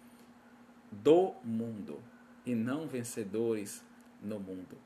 [0.90, 2.02] do mundo
[2.46, 3.84] e não vencedores
[4.22, 4.78] no mundo.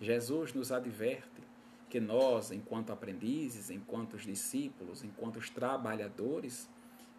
[0.00, 1.42] Jesus nos adverte
[1.90, 6.68] que nós, enquanto aprendizes, enquanto discípulos, enquanto trabalhadores,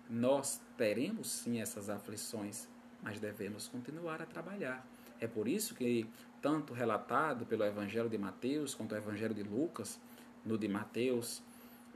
[0.09, 2.67] nós teremos sim essas aflições,
[3.01, 4.85] mas devemos continuar a trabalhar.
[5.19, 6.07] É por isso que,
[6.41, 9.99] tanto relatado pelo Evangelho de Mateus quanto o Evangelho de Lucas,
[10.45, 11.41] no de Mateus,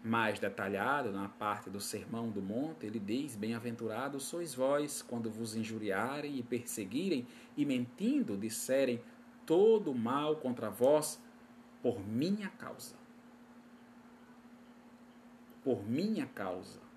[0.03, 5.55] mais detalhado, na parte do Sermão do Monte, ele diz: Bem-aventurados sois vós quando vos
[5.55, 8.99] injuriarem e perseguirem e mentindo disserem
[9.45, 11.21] todo mal contra vós
[11.81, 12.95] por minha causa.
[15.63, 16.90] Por minha causa.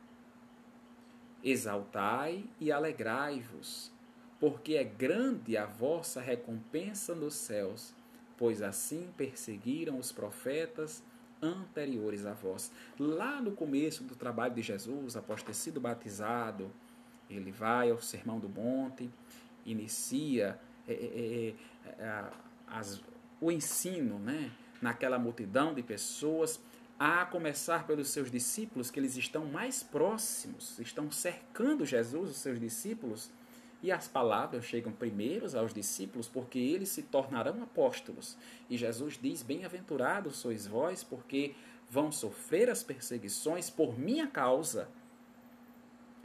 [1.45, 3.93] Exaltai e alegrai-vos,
[4.41, 7.95] porque é grande a vossa recompensa nos céus,
[8.39, 11.03] pois assim perseguiram os profetas
[11.43, 12.73] anteriores a vós.
[12.99, 16.71] Lá no começo do trabalho de Jesus, após ter sido batizado,
[17.29, 19.11] ele vai ao Sermão do Monte,
[19.67, 21.55] inicia é, é,
[21.99, 22.25] é,
[22.67, 23.03] as,
[23.41, 26.61] o ensino né, naquela multidão de pessoas,
[26.99, 32.61] a começar pelos seus discípulos, que eles estão mais próximos, estão cercando Jesus, os seus
[32.61, 33.31] discípulos,
[33.83, 38.37] e as palavras chegam primeiros aos discípulos, porque eles se tornarão apóstolos.
[38.71, 41.55] E Jesus diz: Bem-aventurados sois vós, porque
[41.91, 44.89] vão sofrer as perseguições por minha causa.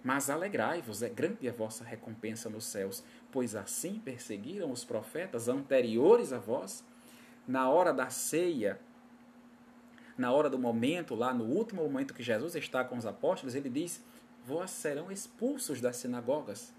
[0.02, 6.32] Mas alegrai-vos, é grande a vossa recompensa nos céus, pois assim perseguiram os profetas anteriores
[6.32, 6.86] a vós.
[7.46, 8.80] Na hora da ceia,
[10.20, 13.70] na hora do momento, lá no último momento que Jesus está com os apóstolos, ele
[13.70, 14.04] diz:
[14.46, 16.74] Vós serão expulsos das sinagogas.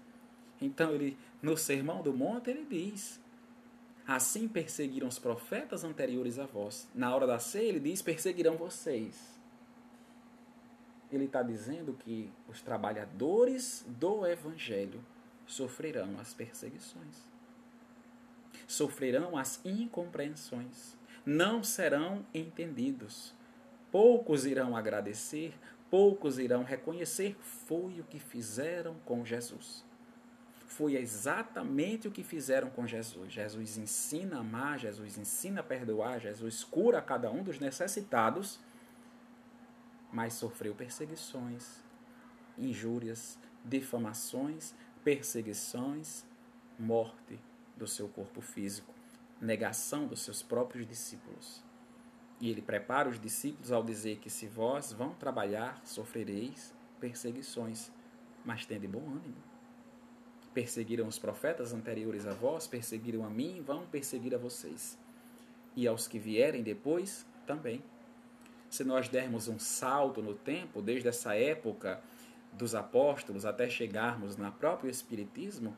[0.61, 3.19] Então, ele, no Sermão do Monte, ele diz:
[4.07, 6.87] Assim perseguiram os profetas anteriores a vós.
[6.93, 9.39] Na hora da ceia, ele diz: Perseguirão vocês.
[11.11, 15.03] Ele está dizendo que os trabalhadores do Evangelho
[15.47, 17.25] sofrerão as perseguições,
[18.67, 23.33] sofrerão as incompreensões, não serão entendidos.
[23.91, 25.53] Poucos irão agradecer,
[25.89, 27.35] poucos irão reconhecer.
[27.39, 29.83] Foi o que fizeram com Jesus
[30.71, 33.33] foi exatamente o que fizeram com Jesus.
[33.33, 38.57] Jesus ensina a amar, Jesus ensina a perdoar, Jesus cura cada um dos necessitados,
[40.13, 41.83] mas sofreu perseguições,
[42.57, 46.25] injúrias, difamações, perseguições,
[46.79, 47.37] morte
[47.75, 48.93] do seu corpo físico,
[49.41, 51.63] negação dos seus próprios discípulos.
[52.39, 57.91] E ele prepara os discípulos ao dizer que se vós vão trabalhar, sofrereis perseguições,
[58.45, 59.51] mas tende bom ânimo
[60.53, 64.97] Perseguiram os profetas anteriores a vós, perseguiram a mim, vão perseguir a vocês.
[65.75, 67.81] E aos que vierem depois também.
[68.69, 72.01] Se nós dermos um salto no tempo, desde essa época
[72.51, 75.75] dos apóstolos até chegarmos na próprio Espiritismo,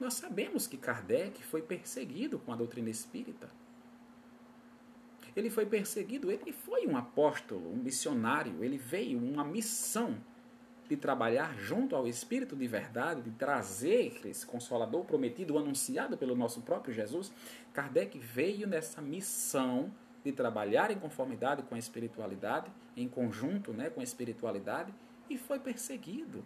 [0.00, 3.50] nós sabemos que Kardec foi perseguido com a doutrina espírita.
[5.34, 10.18] Ele foi perseguido, ele foi um apóstolo, um missionário, ele veio uma missão
[10.88, 16.62] de trabalhar junto ao Espírito de verdade, de trazer esse consolador prometido, anunciado pelo nosso
[16.62, 17.30] próprio Jesus,
[17.74, 19.92] Kardec veio nessa missão
[20.24, 24.92] de trabalhar em conformidade com a espiritualidade, em conjunto né, com a espiritualidade,
[25.28, 26.44] e foi perseguido.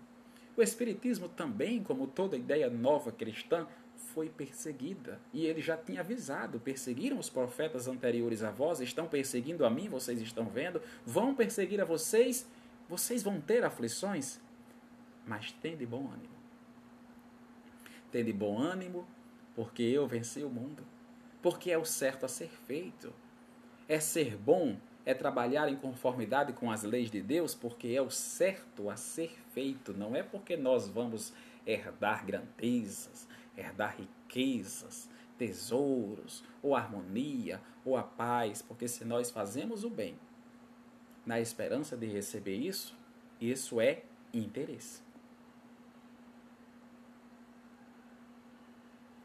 [0.57, 5.21] O Espiritismo também, como toda ideia nova cristã, foi perseguida.
[5.33, 9.89] E ele já tinha avisado: perseguiram os profetas anteriores a vós, estão perseguindo a mim,
[9.89, 12.47] vocês estão vendo, vão perseguir a vocês
[12.93, 14.39] vocês vão ter aflições,
[15.27, 16.35] mas tende bom ânimo.
[18.11, 19.07] Tende bom ânimo,
[19.55, 20.85] porque eu venci o mundo.
[21.41, 23.11] Porque é o certo a ser feito.
[23.89, 28.11] É ser bom, é trabalhar em conformidade com as leis de Deus, porque é o
[28.11, 29.93] certo a ser feito.
[29.93, 31.33] Não é porque nós vamos
[31.67, 33.27] herdar grandezas,
[33.57, 40.17] herdar riquezas, tesouros, ou harmonia, ou a paz, porque se nós fazemos o bem,
[41.27, 42.97] na esperança de receber isso,
[43.41, 45.03] isso é interesse.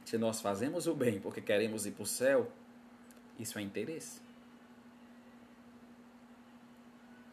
[0.06, 2.52] Se nós fazemos o bem porque queremos ir para o céu,
[3.38, 4.27] isso é interesse.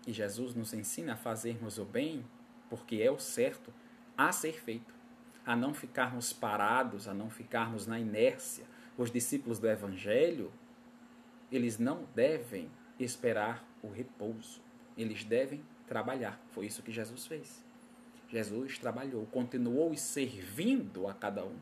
[0.07, 2.25] E Jesus nos ensina a fazermos o bem
[2.69, 3.73] porque é o certo
[4.17, 4.95] a ser feito,
[5.45, 8.65] a não ficarmos parados, a não ficarmos na inércia.
[8.97, 10.53] Os discípulos do Evangelho,
[11.51, 14.61] eles não devem esperar o repouso.
[14.97, 16.41] Eles devem trabalhar.
[16.51, 17.63] Foi isso que Jesus fez.
[18.29, 21.57] Jesus trabalhou, continuou servindo a cada um.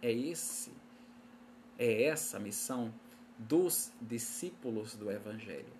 [0.00, 0.72] É esse,
[1.78, 2.92] é essa a missão
[3.38, 5.72] dos discípulos do Evangelho,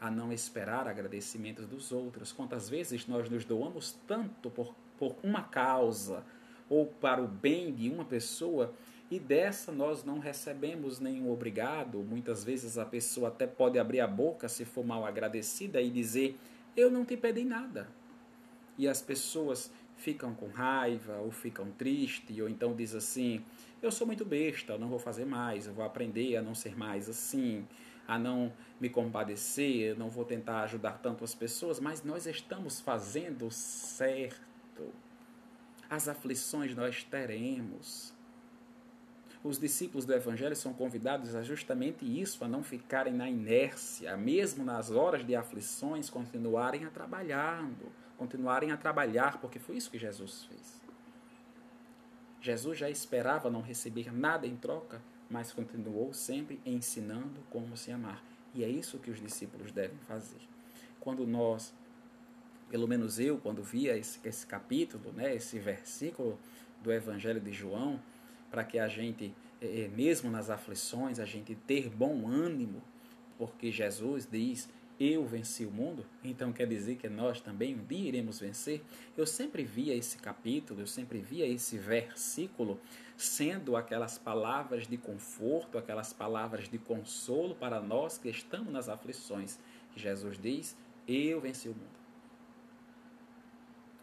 [0.00, 2.32] a não esperar agradecimentos dos outros.
[2.32, 6.24] Quantas vezes nós nos doamos tanto por, por uma causa
[6.68, 8.72] ou para o bem de uma pessoa
[9.10, 11.98] e dessa nós não recebemos nenhum obrigado.
[11.98, 16.38] Muitas vezes a pessoa até pode abrir a boca se for mal agradecida e dizer:
[16.76, 17.88] Eu não te pedi nada.
[18.78, 23.44] E as pessoas ficam com raiva ou ficam tristes, ou então diz assim:
[23.82, 26.76] eu sou muito besta, eu não vou fazer mais, eu vou aprender a não ser
[26.76, 27.66] mais assim,
[28.10, 33.50] a não me compadecer, não vou tentar ajudar tanto as pessoas, mas nós estamos fazendo
[33.50, 34.92] certo.
[35.88, 38.12] As aflições nós teremos.
[39.42, 44.64] Os discípulos do Evangelho são convidados a justamente isso, a não ficarem na inércia, mesmo
[44.64, 47.90] nas horas de aflições, continuarem a trabalhando
[48.20, 50.78] continuarem a trabalhar, porque foi isso que Jesus fez.
[52.38, 55.00] Jesus já esperava não receber nada em troca,
[55.30, 58.22] mas continuou sempre ensinando como se amar.
[58.52, 60.40] E é isso que os discípulos devem fazer.
[60.98, 61.72] Quando nós,
[62.68, 66.38] pelo menos eu, quando via esse, esse capítulo, né, esse versículo
[66.82, 68.00] do Evangelho de João,
[68.50, 72.82] para que a gente, eh, eh, mesmo nas aflições, a gente ter bom ânimo,
[73.38, 74.68] porque Jesus diz
[75.00, 78.82] eu venci o mundo, então quer dizer que nós também um dia iremos vencer.
[79.16, 82.78] Eu sempre via esse capítulo, eu sempre via esse versículo
[83.20, 89.58] sendo aquelas palavras de conforto, aquelas palavras de consolo para nós que estamos nas aflições.
[89.94, 90.74] Jesus diz:
[91.06, 92.00] Eu venci o mundo.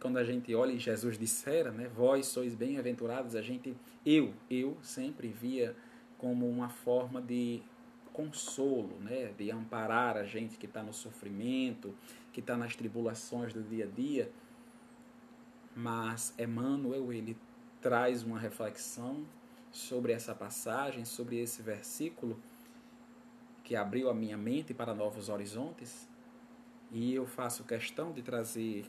[0.00, 4.78] Quando a gente olha e Jesus dissera, né, vós sois bem-aventurados, a gente, eu, eu
[4.82, 5.74] sempre via
[6.16, 7.60] como uma forma de
[8.12, 9.32] consolo, né?
[9.36, 11.92] de amparar a gente que está no sofrimento,
[12.32, 14.30] que está nas tribulações do dia a dia.
[15.74, 17.36] Mas Emmanuel ele
[17.88, 19.26] traz uma reflexão
[19.72, 22.38] sobre essa passagem, sobre esse versículo
[23.64, 26.06] que abriu a minha mente para novos horizontes.
[26.92, 28.84] E eu faço questão de trazer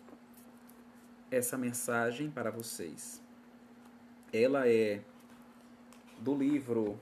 [1.31, 3.23] essa mensagem para vocês.
[4.33, 5.01] Ela é
[6.19, 6.99] do livro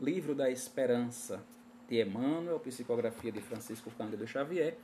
[0.00, 1.44] Livro da Esperança,
[1.88, 4.78] de Emmanuel, psicografia de Francisco Cândido Xavier,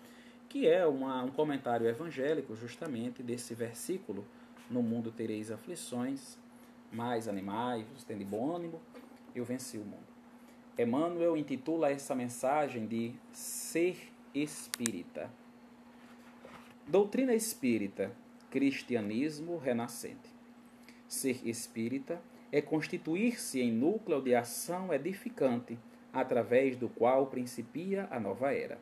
[0.57, 4.25] que é uma, um comentário evangélico justamente desse versículo:
[4.71, 6.39] No mundo tereis aflições,
[6.91, 8.81] mais animais, tende bom ânimo,
[9.35, 10.07] eu venci o mundo.
[10.79, 15.31] Emmanuel intitula essa mensagem de Ser Espírita.
[16.89, 18.11] Doutrina espírita,
[18.51, 20.35] cristianismo renascente.
[21.07, 22.19] Ser espírita
[22.51, 25.79] é constituir-se em núcleo de ação edificante,
[26.15, 28.79] através do qual principia a nova era.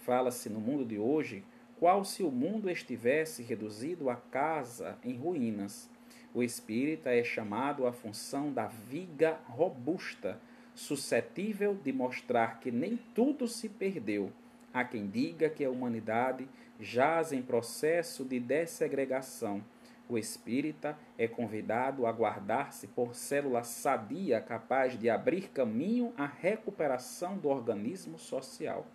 [0.00, 1.44] Fala-se no mundo de hoje
[1.78, 5.88] qual se o mundo estivesse reduzido a casa em ruínas.
[6.34, 10.40] O espírita é chamado à função da viga robusta,
[10.74, 14.32] suscetível de mostrar que nem tudo se perdeu.
[14.72, 16.48] Há quem diga que a humanidade
[16.78, 19.62] jaz em processo de dessegregação
[20.10, 27.38] o espírita é convidado a guardar-se por célula sadia capaz de abrir caminho à recuperação
[27.38, 28.86] do organismo social.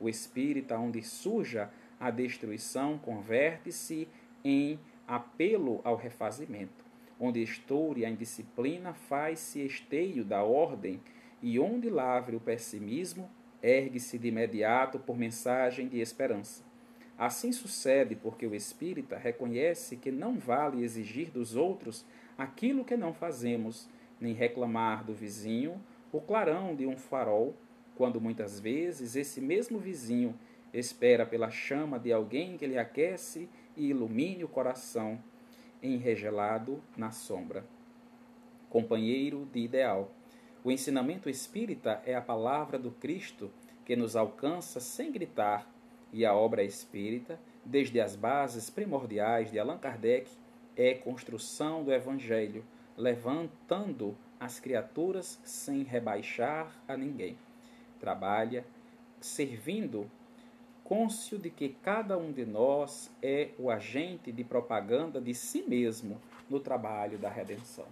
[0.00, 4.06] O espírita, onde surja a destruição, converte-se
[4.44, 6.84] em apelo ao refazimento.
[7.18, 11.00] Onde estoure a indisciplina, faz-se esteio da ordem,
[11.42, 13.30] e onde lavre o pessimismo,
[13.62, 16.64] ergue-se de imediato por mensagem de esperança.
[17.18, 22.04] Assim sucede porque o espírita reconhece que não vale exigir dos outros
[22.36, 23.88] aquilo que não fazemos,
[24.20, 25.80] nem reclamar do vizinho
[26.12, 27.54] o clarão de um farol,
[27.96, 30.34] quando muitas vezes esse mesmo vizinho
[30.72, 35.18] espera pela chama de alguém que lhe aquece e ilumine o coração,
[35.82, 37.64] enregelado na sombra.
[38.68, 40.10] Companheiro de ideal.
[40.62, 43.50] O ensinamento espírita é a palavra do Cristo
[43.84, 45.70] que nos alcança sem gritar
[46.12, 50.30] e a obra espírita, desde as bases primordiais de Allan Kardec,
[50.76, 52.64] é construção do Evangelho,
[52.96, 57.36] levantando as criaturas sem rebaixar a ninguém.
[57.98, 58.64] Trabalha
[59.20, 60.10] servindo,
[60.84, 66.20] cônscio de que cada um de nós é o agente de propaganda de si mesmo
[66.48, 67.86] no trabalho da redenção.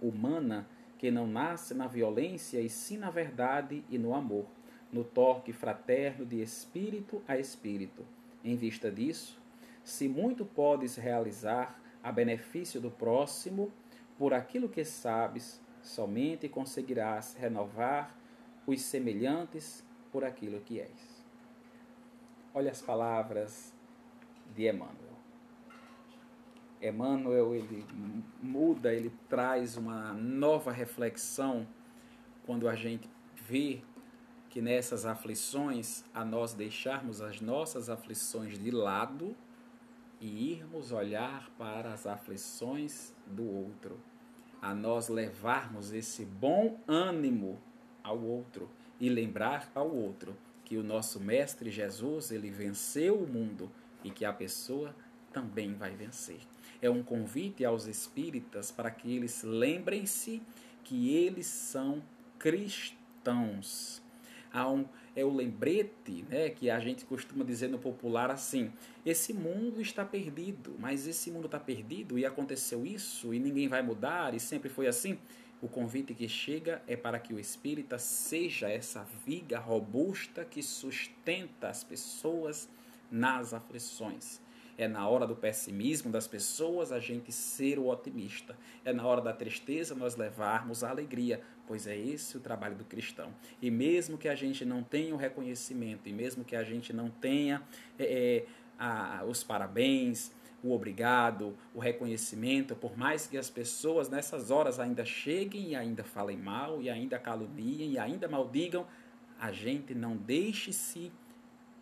[0.00, 0.66] Humana
[0.98, 4.46] que não nasce na violência e sim na verdade e no amor
[4.92, 8.04] no toque fraterno de espírito a espírito.
[8.42, 9.38] Em vista disso,
[9.84, 13.70] se muito podes realizar a benefício do próximo,
[14.16, 18.16] por aquilo que sabes, somente conseguirás renovar
[18.68, 21.24] os semelhantes por aquilo que és.
[22.52, 23.72] Olha as palavras
[24.54, 25.16] de Emmanuel.
[26.80, 27.86] Emmanuel ele
[28.42, 31.66] muda, ele traz uma nova reflexão
[32.44, 33.80] quando a gente vê
[34.50, 39.34] que nessas aflições, a nós deixarmos as nossas aflições de lado
[40.20, 43.98] e irmos olhar para as aflições do outro,
[44.60, 47.58] a nós levarmos esse bom ânimo
[48.08, 53.70] ao outro e lembrar ao outro que o nosso mestre Jesus, ele venceu o mundo
[54.02, 54.94] e que a pessoa
[55.32, 56.40] também vai vencer.
[56.80, 60.42] É um convite aos espíritas para que eles lembrem-se
[60.84, 62.02] que eles são
[62.38, 64.02] cristãos.
[64.52, 68.72] Há um, é o lembrete né, que a gente costuma dizer no popular assim:
[69.04, 73.82] esse mundo está perdido, mas esse mundo está perdido e aconteceu isso e ninguém vai
[73.82, 75.18] mudar e sempre foi assim.
[75.60, 81.68] O convite que chega é para que o espírita seja essa viga robusta que sustenta
[81.68, 82.68] as pessoas
[83.10, 84.40] nas aflições.
[84.76, 88.56] É na hora do pessimismo das pessoas a gente ser o otimista.
[88.84, 92.84] É na hora da tristeza nós levarmos a alegria, pois é esse o trabalho do
[92.84, 93.34] cristão.
[93.60, 97.10] E mesmo que a gente não tenha o reconhecimento, e mesmo que a gente não
[97.10, 97.60] tenha
[97.98, 98.44] é,
[98.78, 100.30] a, os parabéns,
[100.68, 106.04] o obrigado, o reconhecimento, por mais que as pessoas nessas horas ainda cheguem e ainda
[106.04, 108.86] falem mal, e ainda caluniem, e ainda maldigam,
[109.40, 111.12] a gente não deixe-se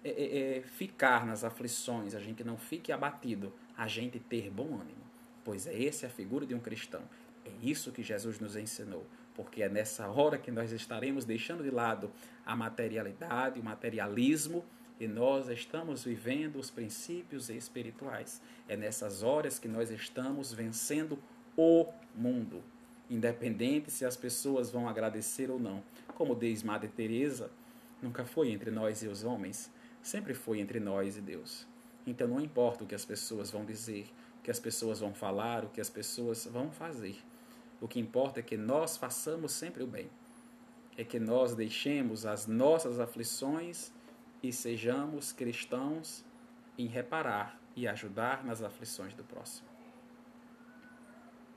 [0.05, 4.74] é, é, é, ficar nas aflições, a gente não fique abatido, a gente ter bom
[4.74, 5.05] ânimo,
[5.45, 7.03] pois é essa a figura de um cristão.
[7.45, 11.70] É isso que Jesus nos ensinou, porque é nessa hora que nós estaremos deixando de
[11.70, 12.11] lado
[12.45, 14.64] a materialidade, o materialismo
[14.99, 18.41] e nós estamos vivendo os princípios espirituais.
[18.69, 21.19] É nessas horas que nós estamos vencendo
[21.57, 22.63] o mundo,
[23.11, 25.83] independente se as pessoas vão agradecer ou não.
[26.15, 27.51] Como diz Madre Teresa,
[28.01, 29.71] nunca foi entre nós e os homens,
[30.03, 31.67] sempre foi entre nós e Deus.
[32.07, 34.07] Então não importa o que as pessoas vão dizer,
[34.39, 37.17] o que as pessoas vão falar, o que as pessoas vão fazer.
[37.81, 40.09] O que importa é que nós façamos sempre o bem.
[40.97, 43.93] É que nós deixemos as nossas aflições
[44.43, 46.24] e sejamos cristãos
[46.78, 49.68] em reparar e ajudar nas aflições do próximo.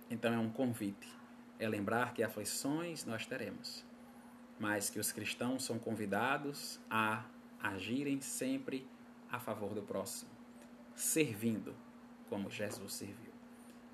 [0.10, 1.08] Então é um convite,
[1.60, 3.86] é lembrar que aflições nós teremos,
[4.60, 7.26] mas que os cristãos são convidados a
[7.62, 8.88] agirem sempre
[9.32, 10.32] a favor do próximo,
[10.96, 11.76] servindo
[12.28, 13.32] como Jesus serviu.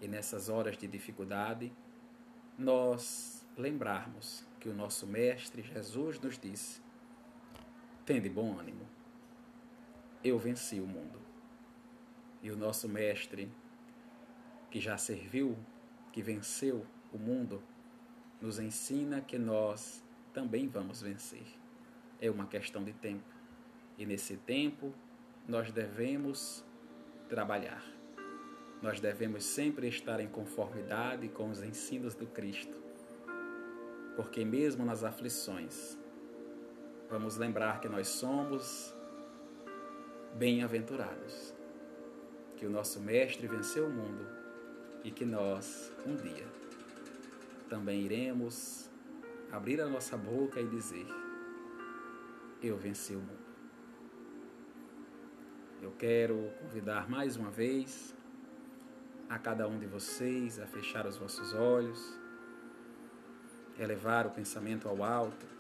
[0.02, 1.72] E nessas horas de dificuldade,
[2.58, 6.82] nós lembrarmos que o nosso Mestre Jesus nos disse:
[8.06, 8.88] Tende bom ânimo.
[10.24, 11.20] Eu venci o mundo.
[12.44, 13.52] E o nosso Mestre,
[14.70, 15.58] que já serviu,
[16.12, 17.64] que venceu o mundo,
[18.40, 21.48] nos ensina que nós também vamos vencer.
[22.22, 23.34] É uma questão de tempo.
[23.98, 24.94] E nesse tempo,
[25.48, 26.64] nós devemos
[27.28, 27.84] trabalhar.
[28.84, 32.80] Nós devemos sempre estar em conformidade com os ensinos do Cristo.
[34.16, 35.98] Porque, mesmo nas aflições,
[37.10, 38.94] vamos lembrar que nós somos
[40.36, 41.54] bem-aventurados,
[42.58, 44.28] que o nosso Mestre venceu o mundo
[45.04, 46.48] e que nós, um dia,
[47.70, 48.90] também iremos
[49.52, 51.06] abrir a nossa boca e dizer:
[52.62, 53.46] Eu venci o mundo.
[55.82, 58.16] Eu quero convidar mais uma vez
[59.30, 62.18] a cada um de vocês a fechar os vossos olhos,
[63.78, 65.55] elevar o pensamento ao alto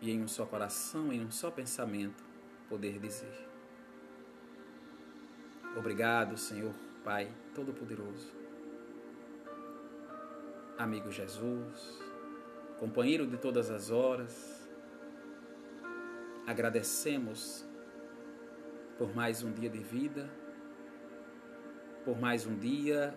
[0.00, 2.24] e em um só coração, em um só pensamento,
[2.68, 3.48] poder dizer:
[5.76, 6.74] Obrigado, Senhor
[7.04, 8.34] Pai Todo-Poderoso,
[10.78, 12.02] amigo Jesus,
[12.78, 14.68] companheiro de todas as horas,
[16.46, 17.64] agradecemos
[18.98, 20.30] por mais um dia de vida,
[22.04, 23.14] por mais um dia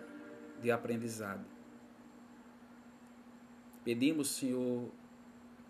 [0.60, 1.44] de aprendizado.
[3.82, 4.90] Pedimos, Senhor,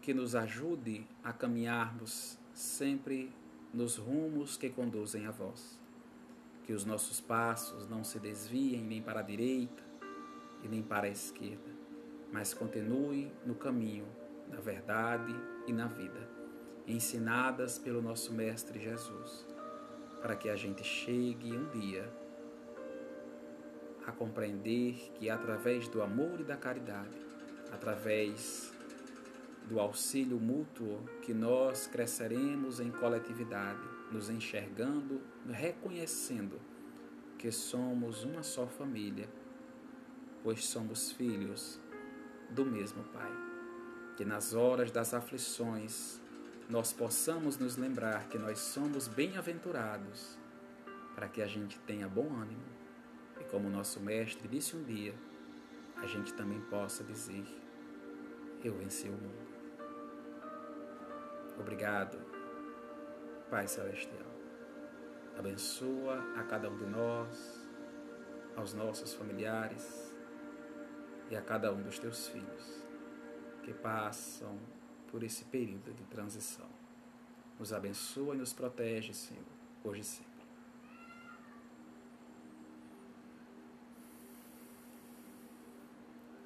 [0.00, 3.32] que nos ajude a caminharmos sempre
[3.72, 5.78] nos rumos que conduzem a vós.
[6.64, 9.82] Que os nossos passos não se desviem nem para a direita
[10.62, 11.70] e nem para a esquerda,
[12.32, 14.06] mas continue no caminho
[14.50, 15.34] na verdade
[15.66, 16.28] e na vida,
[16.86, 19.46] ensinadas pelo nosso Mestre Jesus,
[20.20, 22.10] para que a gente chegue um dia
[24.06, 27.16] a compreender que através do amor e da caridade,
[27.72, 28.72] através
[29.70, 36.60] do auxílio mútuo que nós cresceremos em coletividade, nos enxergando, reconhecendo
[37.38, 39.28] que somos uma só família,
[40.42, 41.80] pois somos filhos
[42.50, 43.30] do mesmo Pai.
[44.16, 46.20] Que nas horas das aflições
[46.68, 50.36] nós possamos nos lembrar que nós somos bem-aventurados,
[51.14, 52.64] para que a gente tenha bom ânimo.
[53.40, 55.14] E como nosso mestre disse um dia,
[55.96, 57.44] a gente também possa dizer:
[58.64, 59.49] Eu venci o mundo.
[61.60, 62.18] Obrigado,
[63.50, 64.26] Pai Celestial.
[65.38, 67.68] Abençoa a cada um de nós,
[68.56, 70.10] aos nossos familiares
[71.30, 72.82] e a cada um dos teus filhos
[73.62, 74.58] que passam
[75.08, 76.66] por esse período de transição.
[77.58, 79.44] Nos abençoa e nos protege, Senhor,
[79.84, 80.30] hoje e sempre.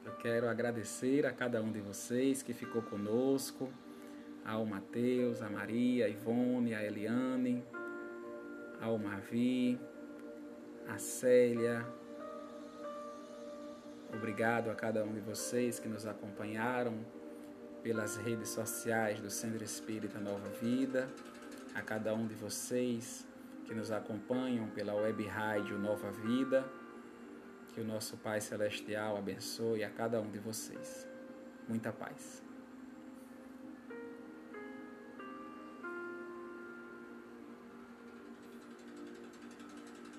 [0.04, 3.72] Eu quero agradecer a cada um de vocês que ficou conosco,
[4.44, 7.64] ao Mateus, a Maria, a Ivone, a Eliane,
[8.80, 9.80] ao Mavi,
[10.86, 11.86] a Célia.
[14.12, 16.94] Obrigado a cada um de vocês que nos acompanharam
[17.82, 21.08] pelas redes sociais do Centro Espírita Nova Vida,
[21.74, 23.26] a cada um de vocês
[23.64, 26.64] que nos acompanham pela web rádio Nova Vida.
[27.74, 31.08] Que o nosso Pai Celestial abençoe a cada um de vocês.
[31.68, 32.44] Muita paz.